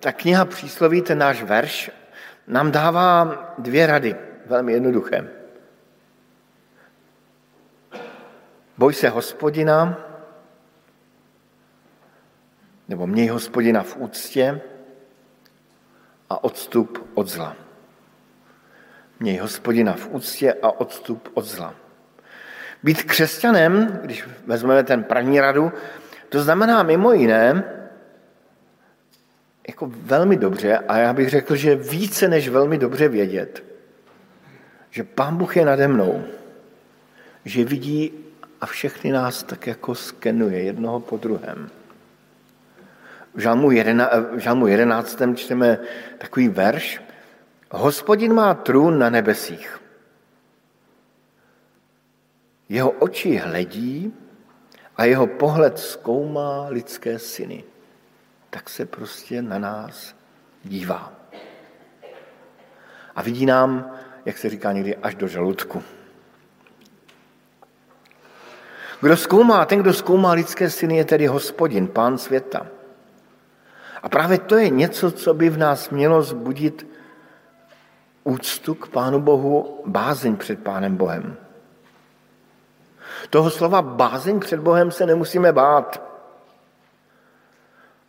Ta 0.00 0.12
kniha 0.12 0.44
přísloví, 0.44 1.02
ten 1.02 1.18
náš 1.18 1.42
verš, 1.42 1.90
nám 2.46 2.72
dává 2.72 3.54
dvě 3.58 3.86
rady, 3.86 4.16
velmi 4.46 4.72
jednoduché. 4.72 5.28
Boj 8.78 8.94
se 8.94 9.08
hospodina, 9.08 9.98
nebo 12.88 13.06
měj 13.06 13.28
hospodina 13.28 13.82
v 13.82 13.96
úctě 13.96 14.60
a 16.32 16.44
odstup 16.44 17.10
od 17.14 17.28
zla. 17.28 17.56
Měj 19.20 19.38
hospodina 19.38 19.92
v 19.92 20.08
úctě 20.10 20.52
a 20.62 20.80
odstup 20.80 21.28
od 21.34 21.44
zla. 21.44 21.74
Být 22.82 23.02
křesťanem, 23.02 24.00
když 24.02 24.28
vezmeme 24.46 24.84
ten 24.84 25.04
první 25.04 25.40
radu, 25.40 25.72
to 26.28 26.42
znamená 26.42 26.82
mimo 26.82 27.12
jiné, 27.12 27.64
jako 29.68 29.92
velmi 29.92 30.36
dobře, 30.36 30.78
a 30.78 30.98
já 30.98 31.12
bych 31.12 31.28
řekl, 31.28 31.56
že 31.56 31.76
více 31.76 32.28
než 32.28 32.48
velmi 32.48 32.78
dobře 32.78 33.08
vědět, 33.08 33.64
že 34.90 35.04
Pán 35.04 35.36
Bůh 35.36 35.56
je 35.56 35.64
nade 35.64 35.88
mnou, 35.88 36.24
že 37.44 37.64
vidí 37.64 38.12
a 38.60 38.66
všechny 38.66 39.12
nás 39.12 39.42
tak 39.42 39.66
jako 39.66 39.94
skenuje 39.94 40.62
jednoho 40.62 41.00
po 41.00 41.16
druhém. 41.16 41.70
V 43.34 43.40
žalmu, 43.40 43.70
11, 43.70 44.10
v 44.34 44.38
žalmu 44.38 44.66
11. 44.66 45.18
čteme 45.34 45.78
takový 46.18 46.48
verš. 46.48 47.02
Hospodin 47.70 48.34
má 48.34 48.54
trůn 48.54 48.98
na 48.98 49.10
nebesích. 49.10 49.80
Jeho 52.68 52.90
oči 52.90 53.36
hledí 53.36 54.14
a 54.96 55.04
jeho 55.04 55.26
pohled 55.26 55.78
zkoumá 55.78 56.68
lidské 56.68 57.18
syny 57.18 57.64
tak 58.52 58.70
se 58.70 58.86
prostě 58.86 59.42
na 59.42 59.58
nás 59.58 60.14
dívá. 60.64 61.12
A 63.14 63.22
vidí 63.22 63.46
nám, 63.46 63.96
jak 64.24 64.38
se 64.38 64.50
říká 64.50 64.72
někdy, 64.72 64.96
až 64.96 65.14
do 65.14 65.28
žaludku. 65.28 65.82
Kdo 69.00 69.16
zkoumá, 69.16 69.64
ten, 69.64 69.78
kdo 69.78 69.92
zkoumá 69.92 70.32
lidské 70.32 70.70
syny, 70.70 70.96
je 70.96 71.04
tedy 71.04 71.26
hospodin, 71.26 71.88
pán 71.88 72.18
světa. 72.18 72.66
A 74.02 74.08
právě 74.08 74.38
to 74.38 74.56
je 74.56 74.70
něco, 74.70 75.10
co 75.10 75.34
by 75.34 75.50
v 75.50 75.58
nás 75.58 75.90
mělo 75.90 76.22
zbudit 76.22 76.86
úctu 78.24 78.74
k 78.74 78.88
Pánu 78.88 79.20
Bohu, 79.20 79.82
bázeň 79.86 80.36
před 80.36 80.62
Pánem 80.62 80.96
Bohem. 80.96 81.36
Toho 83.30 83.50
slova 83.50 83.82
bázeň 83.82 84.40
před 84.40 84.60
Bohem 84.60 84.90
se 84.90 85.06
nemusíme 85.06 85.52
bát. 85.52 86.02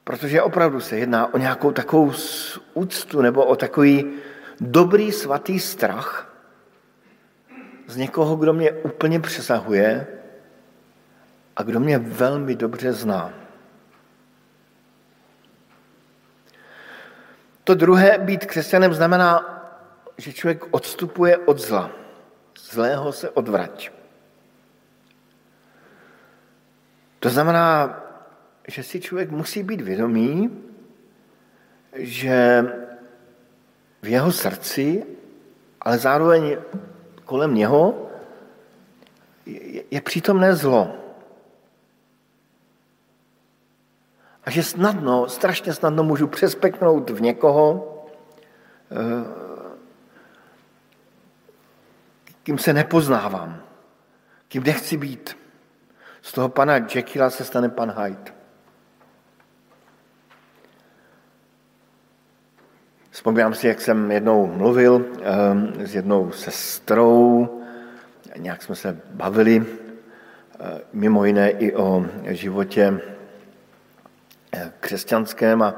Protože 0.04 0.42
opravdu 0.42 0.80
se 0.80 0.98
jedná 0.98 1.34
o 1.34 1.38
nějakou 1.38 1.72
takovou 1.72 2.12
úctu 2.74 3.22
nebo 3.22 3.46
o 3.46 3.56
takový 3.56 4.14
dobrý 4.62 5.12
svatý 5.12 5.60
strach 5.60 6.34
z 7.88 7.98
někoho, 7.98 8.36
kdo 8.36 8.54
mě 8.54 8.72
úplně 8.72 9.20
přesahuje 9.20 10.08
a 11.56 11.64
kdo 11.64 11.80
mě 11.80 11.98
velmi 11.98 12.56
dobře 12.56 12.94
zná. 12.94 13.43
To 17.64 17.76
druhé, 17.76 18.18
být 18.18 18.46
křesťanem, 18.46 18.94
znamená, 18.94 19.60
že 20.18 20.34
člověk 20.34 20.64
odstupuje 20.72 21.38
od 21.38 21.60
zla. 21.60 21.92
Zlého 22.60 23.12
se 23.12 23.30
odvrať. 23.30 23.92
To 27.20 27.30
znamená 27.30 28.04
že 28.68 28.84
si 28.84 29.02
člověk 29.02 29.32
musí 29.32 29.64
být 29.64 29.82
vědomý, 29.82 30.50
že 31.94 32.66
v 34.02 34.08
jeho 34.08 34.32
srdci, 34.32 35.06
ale 35.82 35.98
zároveň 35.98 36.58
kolem 37.26 37.56
něho 37.56 38.10
je 39.92 40.02
přítomné 40.02 40.56
zlo. 40.56 41.03
A 44.46 44.52
že 44.52 44.64
snadno, 44.64 45.30
strašně 45.30 45.74
snadno 45.74 46.04
můžu 46.04 46.28
přespeknout 46.28 47.10
v 47.10 47.22
někoho, 47.22 47.90
eh, 48.92 49.44
kým 52.44 52.58
se 52.58 52.74
nepoznávám, 52.74 53.64
kým 54.48 54.64
nechci 54.64 54.98
být. 54.98 55.38
Z 56.22 56.32
toho 56.32 56.50
pana 56.50 56.76
Jekylla 56.96 57.30
se 57.30 57.44
stane 57.44 57.70
pan 57.70 57.94
Hyde. 57.98 58.34
Vzpomínám 63.10 63.54
si, 63.54 63.68
jak 63.68 63.82
jsem 63.82 64.12
jednou 64.12 64.48
mluvil 64.48 65.06
ehm, 65.22 65.74
s 65.78 65.96
jednou 65.96 66.32
sestrou, 66.32 67.48
nějak 68.38 68.64
jsme 68.64 68.76
se 68.76 69.02
bavili, 69.12 69.66
eh, 70.60 70.82
mimo 70.94 71.26
jiné 71.26 71.50
i 71.52 71.76
o 71.76 72.06
životě 72.26 72.94
eh, 73.08 73.13
křesťanském 74.80 75.62
a, 75.62 75.76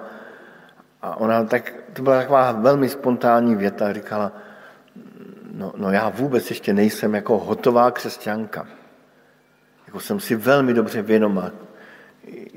a 1.02 1.16
ona 1.16 1.44
tak, 1.44 1.74
to 1.94 2.02
byla 2.02 2.18
taková 2.18 2.52
velmi 2.52 2.90
spontánní 2.90 3.56
věta, 3.56 3.94
říkala, 3.94 4.32
no, 5.52 5.74
no 5.76 5.92
já 5.92 6.10
vůbec 6.10 6.50
ještě 6.50 6.74
nejsem 6.74 7.16
jako 7.16 7.38
hotová 7.38 7.92
křesťanka. 7.92 8.68
Jako 9.88 10.00
jsem 10.00 10.20
si 10.20 10.36
velmi 10.36 10.74
dobře 10.74 11.02
vědoma, 11.02 11.52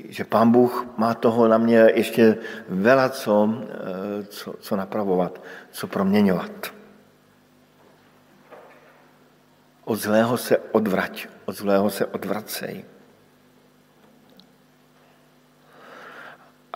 že 0.09 0.23
pán 0.23 0.51
Bůh 0.51 0.87
má 0.97 1.13
toho 1.13 1.47
na 1.47 1.57
mě 1.57 1.91
ještě 1.93 2.37
vela 2.69 3.09
co, 3.09 3.53
eh, 3.63 4.23
co, 4.23 4.53
co 4.59 4.75
napravovat, 4.75 5.41
co 5.71 5.87
proměňovat. 5.87 6.51
Od 9.85 9.95
zlého 9.95 10.37
se 10.37 10.57
odvrať, 10.57 11.27
od 11.45 11.55
zlého 11.55 11.89
se 11.89 12.05
odvracej. 12.05 12.85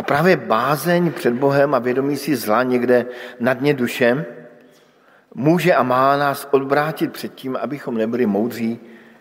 A 0.03 0.05
právě 0.05 0.37
bázeň 0.37 1.11
před 1.11 1.33
Bohem 1.33 1.75
a 1.75 1.79
vědomí 1.79 2.17
si 2.17 2.35
zla 2.35 2.63
někde 2.63 3.05
na 3.39 3.53
dně 3.53 3.73
duše 3.73 4.25
může 5.35 5.75
a 5.75 5.83
má 5.83 6.17
nás 6.17 6.47
odvrátit 6.51 7.11
před 7.13 7.33
tím, 7.35 7.55
abychom 7.55 7.97
nebyli 7.97 8.25
moudří 8.25 8.79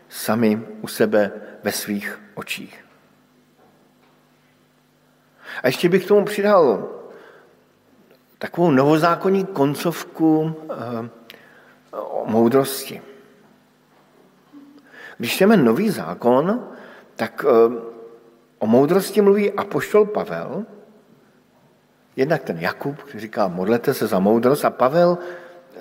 sami 0.08 0.62
u 0.80 0.86
sebe 0.86 1.30
ve 1.62 1.72
svých 1.72 2.20
očích. 2.34 2.84
A 5.62 5.66
ještě 5.66 5.88
bych 5.88 6.04
k 6.04 6.08
tomu 6.08 6.24
přidal 6.24 6.88
takovou 8.38 8.70
novozákonní 8.70 9.46
koncovku 9.46 10.54
eh, 10.70 11.08
o 11.92 12.24
moudrosti. 12.26 13.02
Když 15.18 15.34
čteme 15.34 15.56
nový 15.56 15.90
zákon, 15.90 16.68
tak 17.16 17.44
eh, 17.48 17.91
o 18.62 18.66
moudrosti 18.66 19.20
mluví 19.20 19.52
apoštol 19.52 20.06
Pavel, 20.06 20.64
jednak 22.16 22.42
ten 22.42 22.58
Jakub, 22.58 23.02
který 23.02 23.20
říká, 23.20 23.48
modlete 23.48 23.94
se 23.94 24.06
za 24.06 24.18
moudrost, 24.18 24.64
a 24.64 24.70
Pavel 24.70 25.18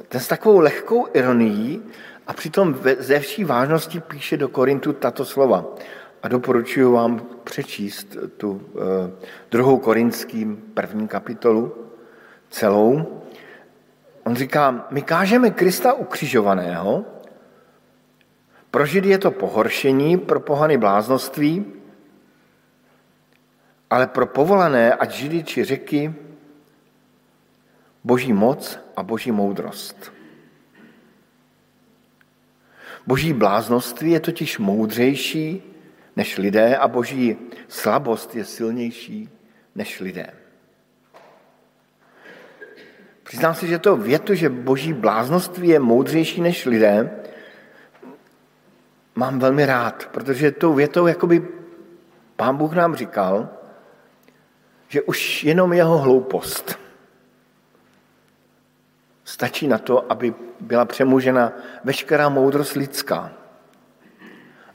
ten 0.08 0.22
s 0.22 0.28
takovou 0.28 0.60
lehkou 0.60 1.08
ironií 1.14 1.82
a 2.28 2.34
přitom 2.34 2.76
ze 3.00 3.20
vší 3.20 3.44
vážnosti 3.44 4.00
píše 4.00 4.38
do 4.38 4.50
Korintu 4.50 4.94
tato 4.94 5.26
slova. 5.26 5.66
A 6.24 6.28
doporučuji 6.28 6.94
vám 6.94 7.22
přečíst 7.44 8.18
tu 8.38 8.62
eh, 8.62 9.12
druhou 9.52 9.78
korinským 9.78 10.58
první 10.74 11.08
kapitolu 11.08 11.74
celou. 12.50 13.22
On 14.24 14.36
říká, 14.36 14.88
my 14.92 15.02
kážeme 15.02 15.50
Krista 15.50 15.94
ukřižovaného, 15.94 17.06
pro 18.72 18.86
Židy 18.86 19.10
je 19.10 19.18
to 19.18 19.32
pohoršení, 19.32 20.18
pro 20.18 20.40
pohany 20.40 20.78
bláznoství, 20.78 21.81
ale 23.92 24.08
pro 24.08 24.24
povolané, 24.28 24.96
ať 24.96 25.12
Židy 25.12 25.44
či 25.44 25.64
řeky, 25.64 26.14
boží 28.04 28.34
moc 28.34 28.80
a 28.96 29.04
boží 29.04 29.32
moudrost. 29.32 30.14
Boží 33.08 33.34
bláznoství 33.34 34.12
je 34.12 34.20
totiž 34.20 34.60
moudřejší 34.60 35.64
než 36.16 36.38
lidé 36.38 36.78
a 36.78 36.88
boží 36.88 37.38
slabost 37.68 38.36
je 38.36 38.46
silnější 38.46 39.30
než 39.76 40.00
lidé. 40.00 40.28
Přiznám 43.24 43.56
si, 43.56 43.68
že 43.68 43.80
to 43.80 43.98
větu, 43.98 44.36
že 44.36 44.50
boží 44.50 44.94
bláznoství 44.94 45.68
je 45.68 45.80
moudřejší 45.80 46.42
než 46.42 46.66
lidé, 46.66 47.24
mám 49.16 49.40
velmi 49.40 49.66
rád, 49.66 50.08
protože 50.12 50.52
tou 50.52 50.74
větou 50.74 51.08
jakoby 51.08 51.48
pán 52.36 52.58
Bůh 52.58 52.74
nám 52.74 52.96
říkal, 52.96 53.61
že 54.92 55.02
už 55.02 55.44
jenom 55.44 55.74
jeho 55.74 55.98
hloupost 55.98 56.80
stačí 59.24 59.68
na 59.68 59.78
to, 59.78 60.12
aby 60.12 60.34
byla 60.60 60.86
přemožena 60.86 61.54
veškerá 61.84 62.30
moudrost 62.30 62.74
lidská. 62.74 63.32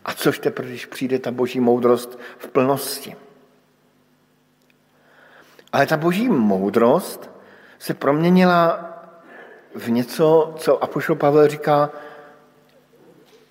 A 0.04 0.14
což 0.14 0.38
teprve, 0.38 0.68
když 0.68 0.86
přijde 0.86 1.18
ta 1.18 1.30
boží 1.30 1.60
moudrost 1.60 2.18
v 2.38 2.48
plnosti. 2.48 3.16
Ale 5.72 5.86
ta 5.86 5.96
boží 5.96 6.28
moudrost 6.28 7.30
se 7.78 7.94
proměnila 7.94 8.92
v 9.74 9.90
něco, 9.90 10.54
co 10.58 10.84
Apoštol 10.84 11.16
Pavel 11.16 11.48
říká, 11.48 11.90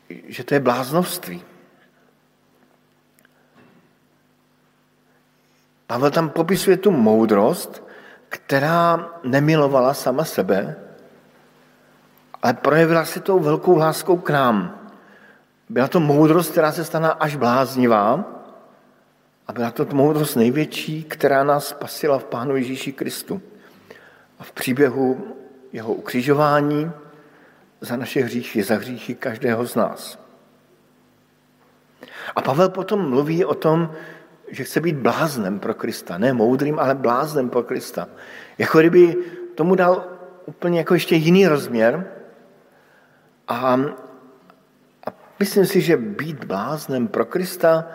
že 0.09 0.43
to 0.43 0.53
je 0.53 0.59
bláznovství. 0.59 1.43
Pavel 5.87 6.11
tam 6.11 6.29
popisuje 6.29 6.77
tu 6.77 6.91
moudrost, 6.91 7.83
která 8.29 9.09
nemilovala 9.23 9.93
sama 9.93 10.23
sebe, 10.25 10.75
ale 12.41 12.53
projevila 12.53 13.05
se 13.05 13.19
tou 13.19 13.39
velkou 13.39 13.77
láskou 13.77 14.17
k 14.17 14.29
nám. 14.29 14.79
Byla 15.69 15.87
to 15.87 15.99
moudrost, 15.99 16.51
která 16.51 16.71
se 16.71 16.85
stala 16.85 17.09
až 17.09 17.35
bláznivá 17.35 18.23
a 19.47 19.53
byla 19.53 19.71
to 19.71 19.85
moudrost 19.93 20.35
největší, 20.35 21.03
která 21.03 21.43
nás 21.43 21.67
spasila 21.67 22.19
v 22.19 22.23
Pánu 22.23 22.55
Ježíši 22.55 22.91
Kristu. 22.91 23.41
A 24.39 24.43
v 24.43 24.51
příběhu 24.51 25.35
jeho 25.73 25.93
ukřižování 25.93 26.91
za 27.81 27.97
naše 27.97 28.23
hříchy, 28.23 28.63
za 28.63 28.75
hříchy 28.75 29.15
každého 29.15 29.67
z 29.67 29.75
nás. 29.75 30.19
A 32.35 32.41
Pavel 32.41 32.69
potom 32.69 33.09
mluví 33.09 33.45
o 33.45 33.53
tom, 33.53 33.91
že 34.47 34.63
chce 34.63 34.81
být 34.81 34.95
bláznem 34.95 35.59
pro 35.59 35.73
Krista. 35.73 36.17
Ne 36.17 36.33
moudrým, 36.33 36.79
ale 36.79 36.95
bláznem 36.95 37.49
pro 37.49 37.63
Krista. 37.63 38.07
Jako 38.57 38.79
kdyby 38.79 39.15
tomu 39.55 39.75
dal 39.75 40.05
úplně 40.45 40.79
jako 40.79 40.93
ještě 40.93 41.15
jiný 41.15 41.47
rozměr. 41.47 42.07
A, 43.47 43.73
a 45.05 45.09
myslím 45.39 45.65
si, 45.65 45.81
že 45.81 45.97
být 45.97 46.45
bláznem 46.45 47.07
pro 47.07 47.25
Krista 47.25 47.87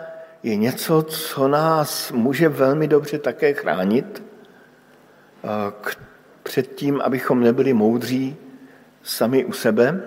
je 0.43 0.55
něco, 0.55 1.03
co 1.03 1.47
nás 1.47 2.11
může 2.11 2.49
velmi 2.49 2.87
dobře 2.87 3.19
také 3.19 3.53
chránit 3.53 4.23
eh, 5.43 5.47
k, 5.81 5.95
před 6.43 6.75
tím, 6.75 7.01
abychom 7.01 7.39
nebyli 7.39 7.73
moudří 7.73 8.37
sami 9.03 9.45
u 9.45 9.51
sebe. 9.51 10.01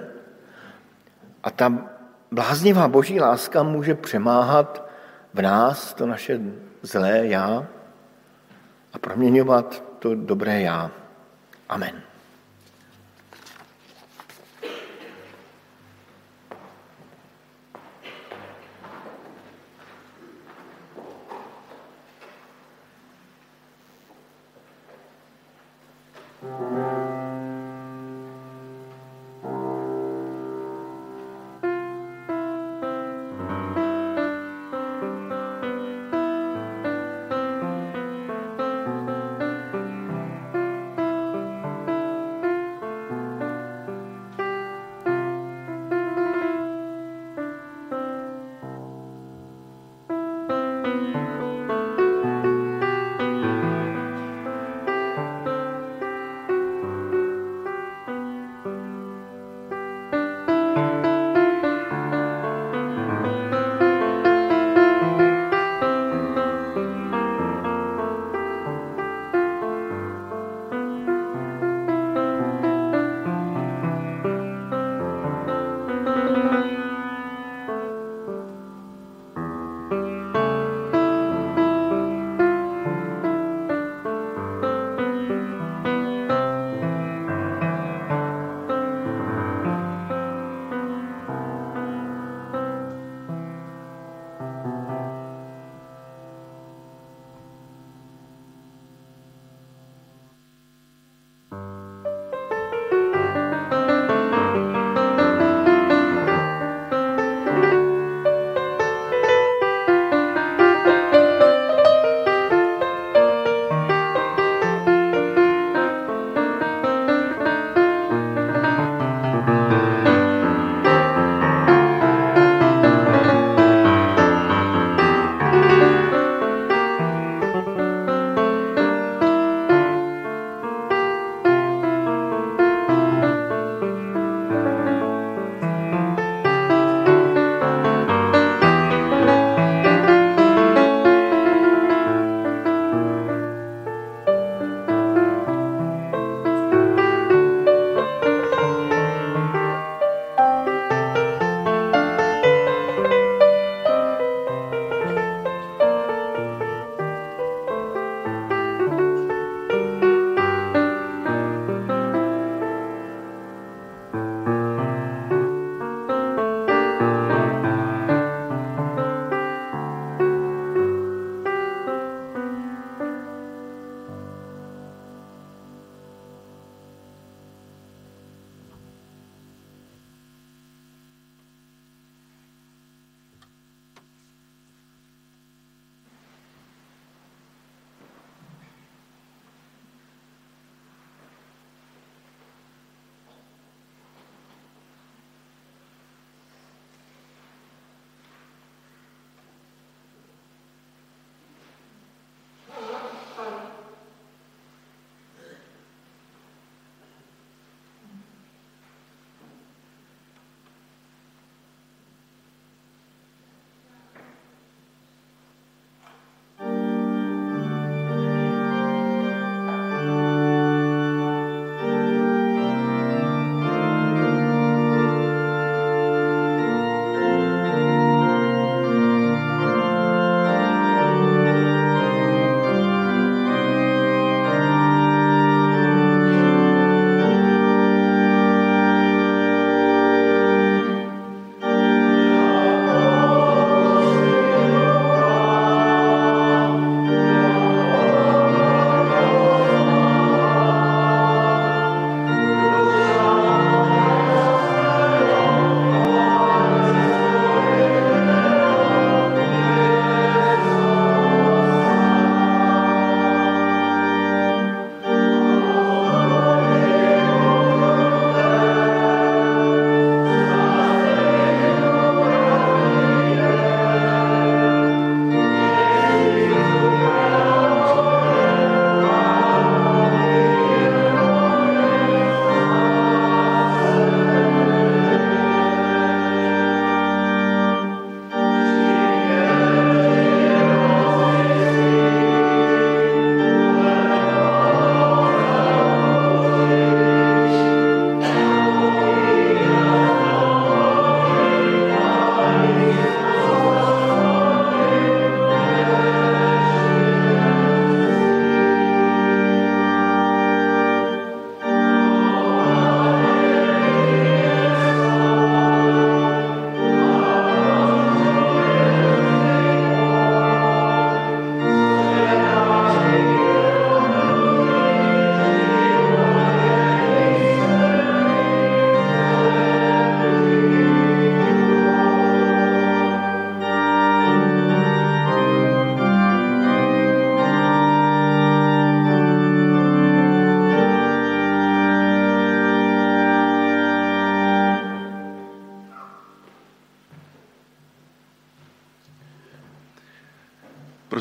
A 1.43 1.51
ta 1.51 1.89
bláznivá 2.31 2.89
boží 2.89 3.21
láska 3.21 3.63
může 3.63 3.95
přemáhat 3.95 4.84
v 5.35 5.43
nás 5.43 5.95
to 5.95 6.07
naše 6.07 6.41
zlé 6.83 7.27
já 7.27 7.67
a 8.93 8.99
proměňovat 8.99 9.85
to 9.99 10.15
dobré 10.15 10.61
já. 10.61 10.91
Amen. 11.69 12.04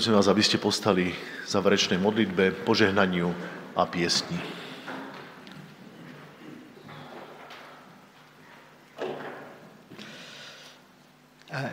Prosím 0.04 0.20
vás, 0.20 0.28
aby 0.28 0.44
ste 0.44 0.60
postali 0.60 1.16
záverečnej 1.48 1.96
modlitbe, 1.96 2.68
požehnaniu 2.68 3.32
a 3.72 3.88
piesni. 3.88 4.36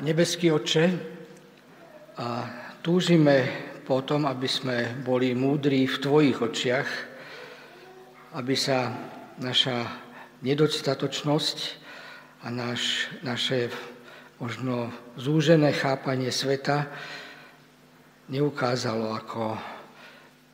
Nebeský 0.06 0.54
oče, 0.54 0.94
a 2.22 2.46
túžime 2.86 3.50
po 3.82 3.98
tom, 4.06 4.22
aby 4.30 4.46
sme 4.46 4.94
boli 5.02 5.34
múdri 5.34 5.90
v 5.90 5.96
Tvojich 5.98 6.38
očiach, 6.38 6.86
aby 8.38 8.54
sa 8.54 8.94
naša 9.42 9.90
nedostatočnosť 10.46 11.58
a 12.46 12.54
naš, 12.54 13.10
naše 13.26 13.74
možno 14.38 14.94
zúžené 15.18 15.74
chápanie 15.74 16.30
sveta 16.30 16.86
neukázalo 18.30 19.10
ako 19.12 19.58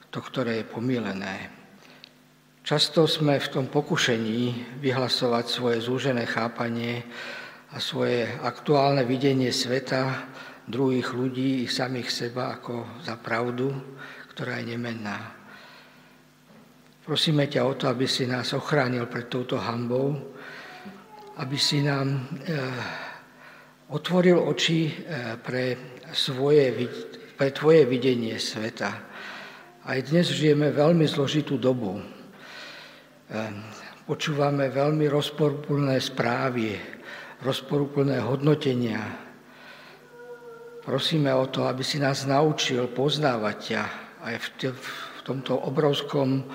to, 0.09 0.19
ktoré 0.25 0.65
je 0.65 0.67
pomílené. 0.67 1.53
Často 2.67 3.07
sme 3.07 3.39
v 3.39 3.53
tom 3.53 3.67
pokušení 3.71 4.75
vyhlasovať 4.83 5.45
svoje 5.47 5.79
zúžené 5.85 6.27
chápanie 6.27 7.05
a 7.71 7.79
svoje 7.79 8.27
aktuálne 8.43 9.07
videnie 9.07 9.55
sveta, 9.55 10.27
druhých 10.67 11.15
ľudí 11.15 11.63
i 11.63 11.71
samých 11.71 12.11
seba 12.11 12.59
ako 12.59 13.07
za 13.07 13.15
pravdu, 13.23 13.71
ktorá 14.35 14.59
je 14.59 14.75
nemenná. 14.75 15.37
Prosíme 17.07 17.47
ťa 17.47 17.63
o 17.63 17.79
to, 17.79 17.87
aby 17.87 18.11
si 18.11 18.27
nás 18.27 18.51
ochránil 18.51 19.07
pred 19.07 19.31
touto 19.31 19.63
hambou, 19.63 20.35
aby 21.39 21.55
si 21.55 21.87
nám 21.87 22.27
eh, 22.43 22.59
otvoril 23.95 24.43
oči 24.43 24.91
eh, 24.91 25.39
pre, 25.39 25.95
svoje, 26.11 26.75
pre 27.37 27.53
tvoje 27.53 27.85
videnie 27.85 28.41
sveta. 28.41 28.91
Aj 29.85 29.99
dnes 30.01 30.33
žijeme 30.33 30.73
veľmi 30.73 31.05
zložitú 31.05 31.61
dobu. 31.61 32.01
Eh, 32.01 33.53
počúvame 34.09 34.73
veľmi 34.73 35.05
rozporúplné 35.13 36.01
správy, 36.01 36.81
rozporuplné 37.45 38.25
hodnotenia. 38.25 39.05
Prosíme 40.81 41.29
o 41.37 41.45
to, 41.53 41.69
aby 41.69 41.85
si 41.85 42.01
nás 42.01 42.25
naučil 42.25 42.89
poznávať 42.89 43.57
ťa 43.61 43.83
aj 44.27 44.35
v, 44.73 44.89
tomto 45.27 45.59
obrovskom, 45.59 46.47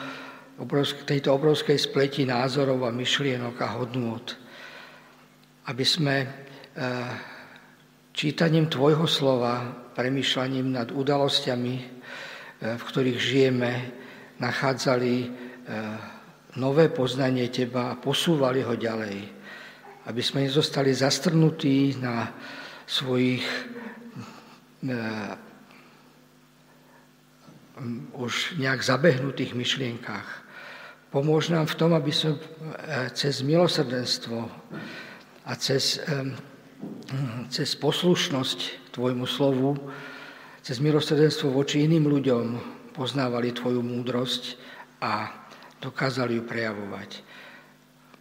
obrovsk, 0.57 1.03
tejto 1.03 1.35
obrovskej 1.35 1.75
spleti 1.75 2.23
názorov 2.23 2.87
a 2.87 2.95
myšlienok 2.95 3.55
a 3.59 3.75
hodnôt. 3.75 4.23
Aby 5.67 5.83
sme 5.83 6.15
e, 6.23 6.27
čítaním 8.15 8.71
Tvojho 8.71 9.03
slova, 9.03 9.80
premyšľaním 9.93 10.75
nad 10.75 10.89
udalosťami, 10.91 11.75
e, 11.77 11.83
v 12.77 12.83
ktorých 12.83 13.19
žijeme, 13.19 13.71
nachádzali 14.39 15.15
e, 15.21 15.27
nové 16.57 16.91
poznanie 16.91 17.47
Teba 17.47 17.95
a 17.95 17.99
posúvali 17.99 18.65
ho 18.65 18.75
ďalej 18.75 19.41
aby 20.05 20.21
sme 20.23 20.49
nezostali 20.49 20.89
zastrnutí 20.93 22.01
na 22.01 22.33
svojich 22.89 23.45
eh, 24.89 25.37
už 28.13 28.57
nejak 28.61 28.81
zabehnutých 28.81 29.53
myšlienkách. 29.53 30.29
Pomôž 31.11 31.49
nám 31.51 31.67
v 31.69 31.77
tom, 31.77 31.91
aby 31.93 32.09
sme 32.09 32.37
eh, 32.37 33.09
cez 33.13 33.45
milosrdenstvo 33.45 34.49
a 35.41 35.51
cez, 35.57 35.97
cez 37.49 37.69
poslušnosť 37.73 38.80
Tvojmu 38.91 39.23
slovu, 39.23 39.79
cez 40.59 40.83
milosrdenstvo 40.83 41.49
voči 41.49 41.87
iným 41.87 42.11
ľuďom 42.11 42.45
poznávali 42.91 43.55
Tvoju 43.55 43.79
múdrosť 43.79 44.59
a 44.99 45.31
dokázali 45.79 46.37
ju 46.37 46.43
prejavovať. 46.45 47.23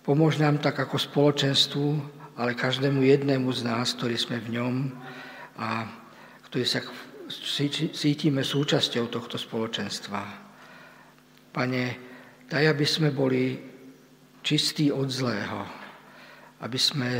Pomôž 0.01 0.41
nám 0.41 0.63
tak 0.63 0.81
ako 0.81 0.97
spoločenstvu, 0.97 1.87
ale 2.41 2.57
každému 2.57 3.05
jednému 3.05 3.53
z 3.53 3.69
nás, 3.69 3.93
ktorý 3.93 4.17
sme 4.17 4.41
v 4.41 4.57
ňom 4.57 4.75
a 5.61 5.85
ktorí 6.49 6.65
sa 6.65 6.81
cítime 7.93 8.41
súčasťou 8.41 9.13
tohto 9.13 9.37
spoločenstva. 9.37 10.23
Pane, 11.53 11.85
daj, 12.49 12.65
aby 12.73 12.87
sme 12.89 13.13
boli 13.13 13.61
čistí 14.41 14.89
od 14.89 15.13
zlého, 15.13 15.67
aby 16.65 16.79
sme 16.81 17.11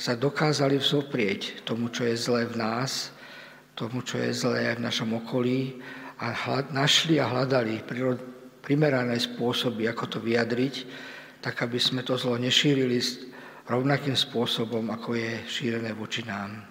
sa 0.00 0.16
dokázali 0.16 0.80
vzoprieť 0.80 1.60
tomu, 1.68 1.92
čo 1.92 2.08
je 2.08 2.16
zlé 2.16 2.48
v 2.48 2.56
nás, 2.56 3.12
tomu, 3.76 4.00
čo 4.00 4.16
je 4.16 4.32
zlé 4.32 4.72
v 4.72 4.84
našom 4.88 5.12
okolí 5.20 5.76
a 6.16 6.32
našli 6.72 7.20
a 7.20 7.28
hľadali 7.28 7.84
primerané 8.64 9.20
spôsoby, 9.20 9.84
ako 9.92 10.16
to 10.16 10.18
vyjadriť, 10.24 10.74
tak 11.44 11.60
aby 11.60 11.76
sme 11.76 12.00
to 12.00 12.16
zlo 12.16 12.40
nešírili 12.40 12.96
rovnakým 13.68 14.16
spôsobom, 14.16 14.88
ako 14.88 15.20
je 15.20 15.32
šírené 15.44 15.92
voči 15.92 16.24
nám. 16.24 16.64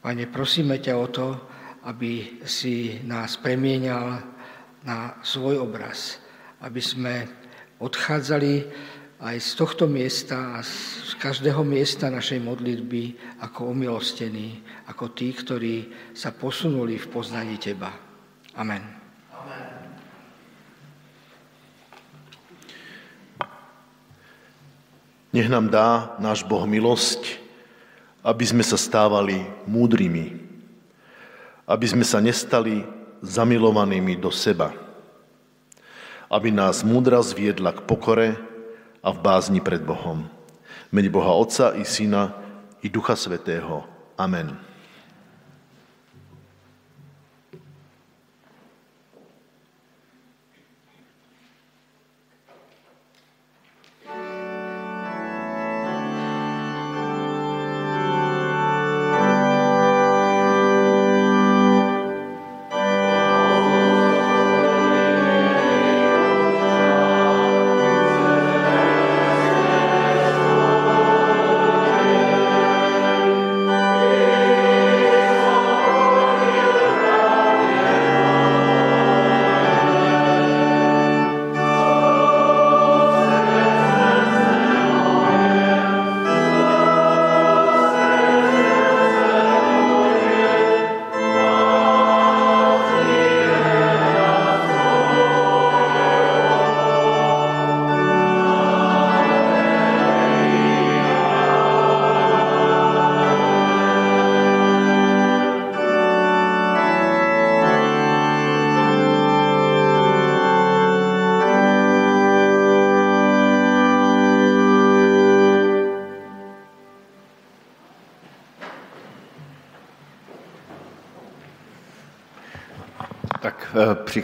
Pane, 0.00 0.24
prosíme 0.32 0.80
ťa 0.80 0.94
o 0.96 1.08
to, 1.12 1.28
aby 1.84 2.40
si 2.48 2.96
nás 3.04 3.36
premienial 3.36 4.24
na 4.88 5.20
svoj 5.20 5.60
obraz, 5.60 6.16
aby 6.64 6.80
sme 6.80 7.28
odchádzali 7.80 8.52
aj 9.22 9.36
z 9.38 9.50
tohto 9.54 9.86
miesta 9.86 10.58
a 10.58 10.66
z 10.66 11.14
každého 11.22 11.62
miesta 11.62 12.10
našej 12.10 12.42
modlitby 12.42 13.14
ako 13.46 13.70
omilostení, 13.70 14.58
ako 14.90 15.14
tí, 15.14 15.30
ktorí 15.30 15.76
sa 16.16 16.34
posunuli 16.34 16.98
v 16.98 17.06
poznaní 17.06 17.54
Teba. 17.60 17.94
Amen. 18.58 18.82
Nech 25.34 25.50
nám 25.50 25.66
dá 25.66 26.14
náš 26.22 26.46
Boh 26.46 26.62
milosť, 26.62 27.42
aby 28.22 28.44
sme 28.46 28.62
sa 28.62 28.78
stávali 28.78 29.42
múdrymi, 29.66 30.38
aby 31.66 31.86
sme 31.90 32.06
sa 32.06 32.22
nestali 32.22 32.86
zamilovanými 33.18 34.14
do 34.14 34.30
seba, 34.30 34.70
aby 36.30 36.54
nás 36.54 36.86
múdra 36.86 37.18
zviedla 37.18 37.74
k 37.74 37.82
pokore 37.82 38.53
a 39.04 39.12
v 39.12 39.20
bázni 39.20 39.60
pred 39.60 39.84
Bohom. 39.84 40.24
Mene 40.88 41.12
Boha 41.12 41.36
Otca 41.36 41.76
i 41.76 41.84
Syna 41.84 42.32
i 42.80 42.88
Ducha 42.88 43.16
Svetého. 43.16 43.84
Amen. 44.16 44.73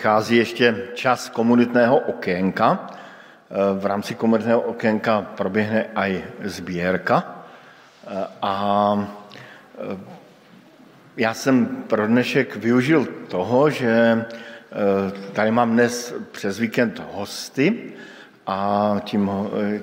Přichází 0.01 0.37
ještě 0.37 0.77
čas 0.95 1.29
komunitného 1.29 1.99
okénka. 1.99 2.89
V 3.79 3.87
rámci 3.87 4.15
komunitného 4.15 4.61
okénka 4.61 5.37
proběhne 5.37 5.93
aj 5.93 6.25
sbírka. 6.41 7.45
A 8.41 8.55
Já 11.21 11.35
jsem 11.35 11.67
pro 11.67 12.07
dnešek 12.07 12.57
využil 12.57 13.05
toho, 13.29 13.71
že 13.71 14.25
tady 15.33 15.51
mám 15.51 15.73
dnes 15.73 16.15
přes 16.33 16.59
víkend 16.59 17.03
hosty 17.13 17.93
a 18.47 18.97
tím, 19.05 19.31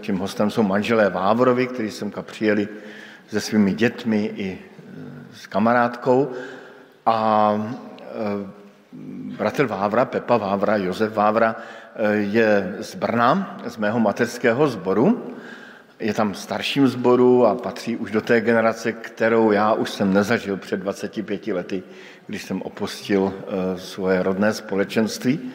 tím 0.01 0.18
hostem 0.18 0.51
jsou 0.51 0.63
manželé 0.63 1.09
Vávrovi, 1.09 1.68
kteří 1.68 1.91
semka 1.91 2.22
přijeli 2.22 2.68
se 3.28 3.41
svými 3.41 3.74
dětmi 3.74 4.32
i 4.36 4.59
s 5.34 5.47
kamarádkou. 5.47 6.32
A 7.05 7.53
bratr 9.38 9.66
Vávra, 9.66 10.06
Pepa 10.06 10.38
Vávra, 10.38 10.78
Josef 10.78 11.14
Vávra 11.14 11.56
je 12.14 12.76
z 12.80 12.95
Brna, 12.95 13.58
z 13.66 13.78
mého 13.78 14.00
mateřského 14.00 14.68
sboru. 14.68 15.34
Je 16.00 16.14
tam 16.14 16.34
starším 16.34 16.88
sboru 16.88 17.45
a 17.45 17.56
patří 17.56 17.95
už 17.95 18.12
do 18.12 18.22
té 18.22 18.41
generace, 18.41 18.91
kterou 18.91 19.52
já 19.52 19.74
už 19.74 19.89
jsem 19.89 20.14
nezažil 20.14 20.58
před 20.58 20.80
25 20.80 21.48
lety, 21.48 21.84
když 22.28 22.43
jsem 22.43 22.62
opustil 22.62 23.34
eh, 23.34 23.80
svoje 23.80 24.24
rodné 24.24 24.54
společenství. 24.54 25.52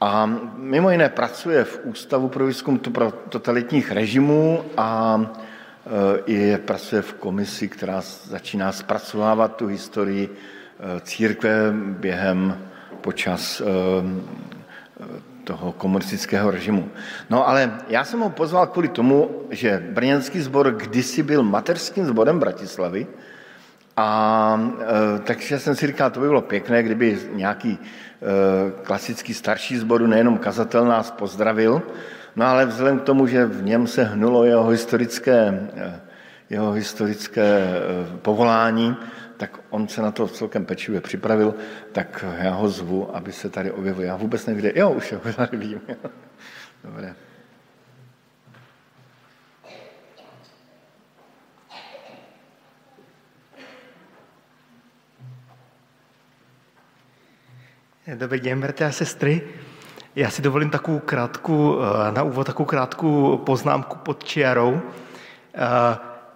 A 0.00 0.26
mimo 0.56 0.90
jiné 0.90 1.08
pracuje 1.08 1.64
v 1.64 1.80
Ústavu 1.84 2.28
pro 2.28 2.46
výzkum 2.46 2.80
totalitních 3.28 3.92
režimů 3.92 4.64
a 4.76 5.20
eh, 5.20 6.22
i 6.26 6.56
pracuje 6.56 7.02
v 7.02 7.12
komisi, 7.12 7.68
která 7.68 8.00
začíná 8.24 8.72
zpracovávat 8.72 9.56
tu 9.56 9.66
historii 9.66 10.28
eh, 10.32 10.59
církve 11.02 11.72
během 11.72 12.58
počas 13.00 13.62
toho 15.44 15.72
komunistického 15.72 16.50
režimu. 16.50 16.88
No 17.30 17.48
ale 17.48 17.72
já 17.88 18.04
jsem 18.04 18.20
ho 18.20 18.30
pozval 18.30 18.66
kvůli 18.66 18.88
tomu, 18.88 19.30
že 19.50 19.82
brněnský 19.90 20.40
sbor 20.40 20.70
kdysi 20.70 21.22
byl 21.22 21.42
mateřským 21.42 22.06
sborem 22.06 22.38
Bratislavy 22.38 23.06
a 23.96 24.60
e, 24.80 25.18
takže 25.18 25.58
jsem 25.58 25.74
si 25.76 25.86
říkal, 25.86 26.10
to 26.10 26.20
by 26.20 26.26
bylo 26.26 26.42
pěkné, 26.42 26.82
kdyby 26.82 27.18
nějaký 27.32 27.78
klasický 28.82 29.34
starší 29.34 29.78
sboru, 29.78 30.06
nejenom 30.06 30.38
kazatel 30.38 30.84
nás 30.84 31.10
pozdravil, 31.10 31.82
no 32.36 32.46
ale 32.46 32.66
vzhledem 32.66 32.98
k 32.98 33.02
tomu, 33.02 33.26
že 33.26 33.46
v 33.46 33.62
něm 33.62 33.86
se 33.86 34.04
hnulo 34.04 34.44
jeho 34.44 34.68
historické, 34.68 35.68
jeho 36.50 36.72
historické 36.72 37.64
povolání, 38.22 38.96
tak 39.40 39.60
on 39.70 39.88
se 39.88 40.02
na 40.02 40.10
to 40.10 40.28
celkem 40.28 40.64
pečlivě 40.64 41.00
připravil, 41.00 41.54
tak 41.92 42.24
já 42.38 42.54
ho 42.54 42.68
zvu, 42.68 43.16
aby 43.16 43.32
se 43.32 43.50
tady 43.50 43.70
objevil. 43.70 44.04
Já 44.04 44.16
vůbec 44.16 44.46
nevím, 44.46 44.72
jo, 44.74 44.90
už 44.90 45.12
ho 45.12 45.32
tady 45.32 45.56
vím. 45.56 45.80
Dobré. 46.84 47.14
Dobrý 58.14 58.40
den, 58.40 58.60
bratři 58.60 58.84
a 58.84 58.92
sestry. 58.92 59.42
Já 60.16 60.30
si 60.30 60.42
dovolím 60.42 60.70
takovou 60.70 60.98
krátkou, 60.98 61.80
eh, 61.80 62.12
na 62.12 62.22
úvod 62.22 62.46
takovou 62.46 62.66
krátkou 62.66 63.38
poznámku 63.38 63.96
pod 63.96 64.24
čiarou. 64.24 64.80